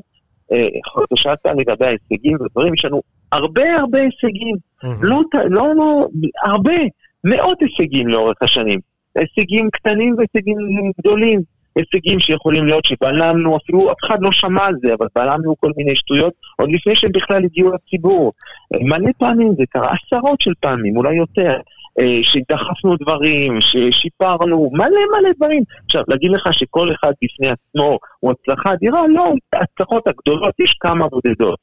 [0.51, 0.67] אה,
[1.15, 4.55] שאלת לגבי ההישגים ודברים, יש לנו הרבה הרבה הישגים.
[5.01, 6.07] לא, לא, לא,
[6.43, 6.75] הרבה,
[7.23, 8.79] מאות הישגים לאורך השנים.
[9.15, 10.57] הישגים קטנים והישגים
[10.99, 11.41] גדולים.
[11.75, 15.95] הישגים שיכולים להיות שבלמנו, אפילו אף אחד לא שמע על זה, אבל בלמנו כל מיני
[15.95, 18.33] שטויות עוד לפני שהם בכלל הגיעו לציבור.
[18.81, 21.57] מלא פעמים זה קרה, עשרות של פעמים, אולי יותר.
[21.99, 25.63] אה, שדחפנו דברים, ששיפרנו, מלא מלא דברים.
[25.85, 29.07] עכשיו, להגיד לך שכל אחד בפני עצמו הוא הצלחה אדירה?
[29.07, 31.59] לא, ההצלחות הגדולות יש כמה בודדות.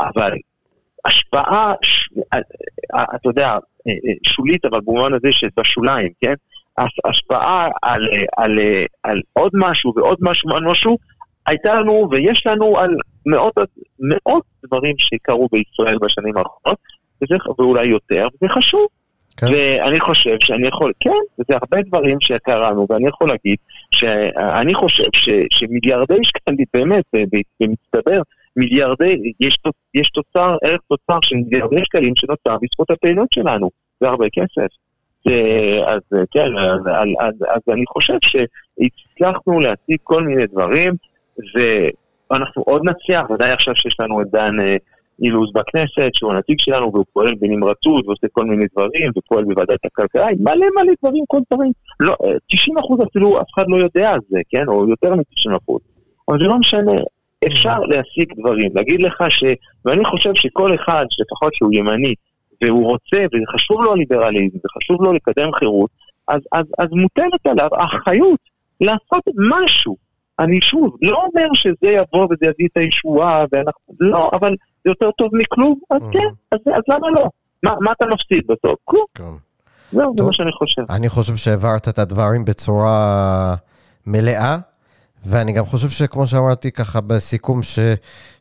[0.00, 0.32] אבל
[1.04, 1.74] השפעה,
[2.34, 2.38] אה,
[2.94, 3.58] אה, אתה יודע,
[4.22, 6.34] שולית, אבל במובן הזה שבשוליים, כן?
[7.04, 8.58] השפעה על, על,
[9.02, 10.98] על עוד משהו ועוד משהו ועוד משהו,
[11.46, 13.54] הייתה לנו ויש לנו על מאות,
[13.98, 16.78] מאות דברים שקרו בישראל בשנים האחרונות,
[17.58, 18.86] ואולי יותר, וזה חשוב.
[19.36, 19.46] כן.
[19.46, 23.56] ואני חושב שאני יכול, כן, זה הרבה דברים שקראנו, ואני יכול להגיד
[23.90, 27.04] שאני חושב ש, שמיליארדי שקלים, באמת,
[27.60, 28.22] במצטבר,
[28.56, 29.58] מיליארדי, יש,
[29.94, 33.70] יש תוצר, ערך תוצר של מיליארדי שקלים שנוצר בזכות הפעילות שלנו,
[34.00, 34.68] זה הרבה כסף.
[35.86, 40.92] אז כן, אז, אז, אז, אז אני חושב שהצלחנו להציג כל מיני דברים,
[42.30, 44.56] ואנחנו עוד נצליח, ודאי עכשיו שיש לנו את דן...
[45.22, 50.26] אילוז בכנסת, שהוא הנציג שלנו והוא פועל בנמרצות ועושה כל מיני דברים ופועל בוועדת הכלכלה,
[50.40, 51.72] מלא מלא דברים, כל דברים.
[52.00, 52.14] לא,
[52.46, 54.68] 90 אחוז אפילו אף אחד לא יודע על זה, כן?
[54.68, 55.80] או יותר מ-90 אחוז.
[56.28, 56.92] אבל זה לא משנה,
[57.46, 58.70] אפשר להשיג דברים.
[58.74, 59.44] להגיד לך ש...
[59.84, 62.14] ואני חושב שכל אחד, לפחות שהוא ימני,
[62.62, 65.90] והוא רוצה, וחשוב לו הליברליזם, וחשוב לו לקדם חירות,
[66.28, 68.40] אז, אז, אז מוטלת עליו האחריות
[68.80, 69.96] לעשות משהו.
[70.38, 74.54] אני שוב, לא אומר שזה יבוא וזה יביא את הישועה, ואנחנו, לא, אבל
[74.84, 76.02] זה יותר טוב מכלום, אז.
[76.12, 77.28] כן, אז, אז למה לא?
[77.62, 78.78] מה, מה אתה מפסיד בסוף?
[78.84, 79.04] כלום.
[79.14, 79.24] כן.
[79.92, 80.82] זהו, זה מה שאני חושב.
[80.90, 83.54] אני חושב שהעברת את הדברים בצורה
[84.06, 84.56] מלאה.
[85.26, 87.78] ואני גם חושב שכמו שאמרתי ככה בסיכום ש,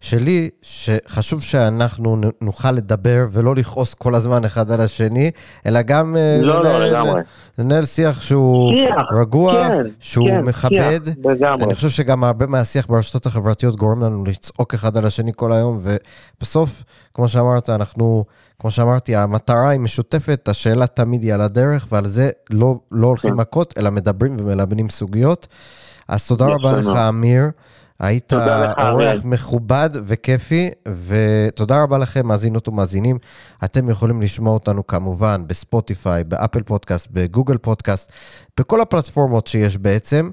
[0.02, 5.32] שלי, שחשוב שאנחנו נוכל לדבר ולא לכעוס כל הזמן אחד על השני,
[5.66, 7.16] אלא גם אה, לא, לא לנהל, לא,
[7.58, 11.00] לנהל שיח שהוא שיח, רגוע, כן, שהוא כן, מכבד.
[11.06, 15.52] שיח, אני חושב שגם הרבה מהשיח ברשתות החברתיות גורם לנו לצעוק אחד על השני כל
[15.52, 18.26] היום, ובסוף, כמו שאמרת, אנחנו,
[18.60, 23.30] כמו שאמרתי, המטרה היא משותפת, השאלה תמיד היא על הדרך, ועל זה לא, לא הולכים
[23.30, 23.36] כן.
[23.36, 25.48] מכות, אלא מדברים ומלבנים סוגיות.
[26.08, 27.44] אז תודה רבה לך, אמיר.
[28.00, 30.70] היית אורח מכובד וכיפי,
[31.08, 33.18] ותודה רבה לכם, מאזינות ומאזינים.
[33.64, 38.12] אתם יכולים לשמוע אותנו כמובן בספוטיפיי, באפל פודקאסט, בגוגל פודקאסט,
[38.60, 40.30] בכל הפלטפורמות שיש בעצם.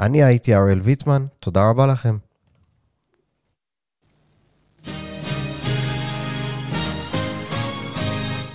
[0.00, 2.16] אני הייתי אריאל ויטמן, תודה רבה לכם.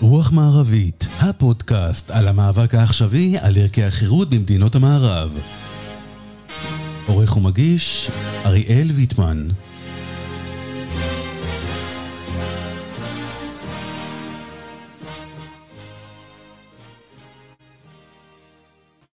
[0.01, 5.39] רוח מערבית, הפודקאסט על המאבק העכשווי על ערכי החירות במדינות המערב.
[7.09, 8.11] עורך ומגיש,
[8.45, 9.47] אריאל ויטמן.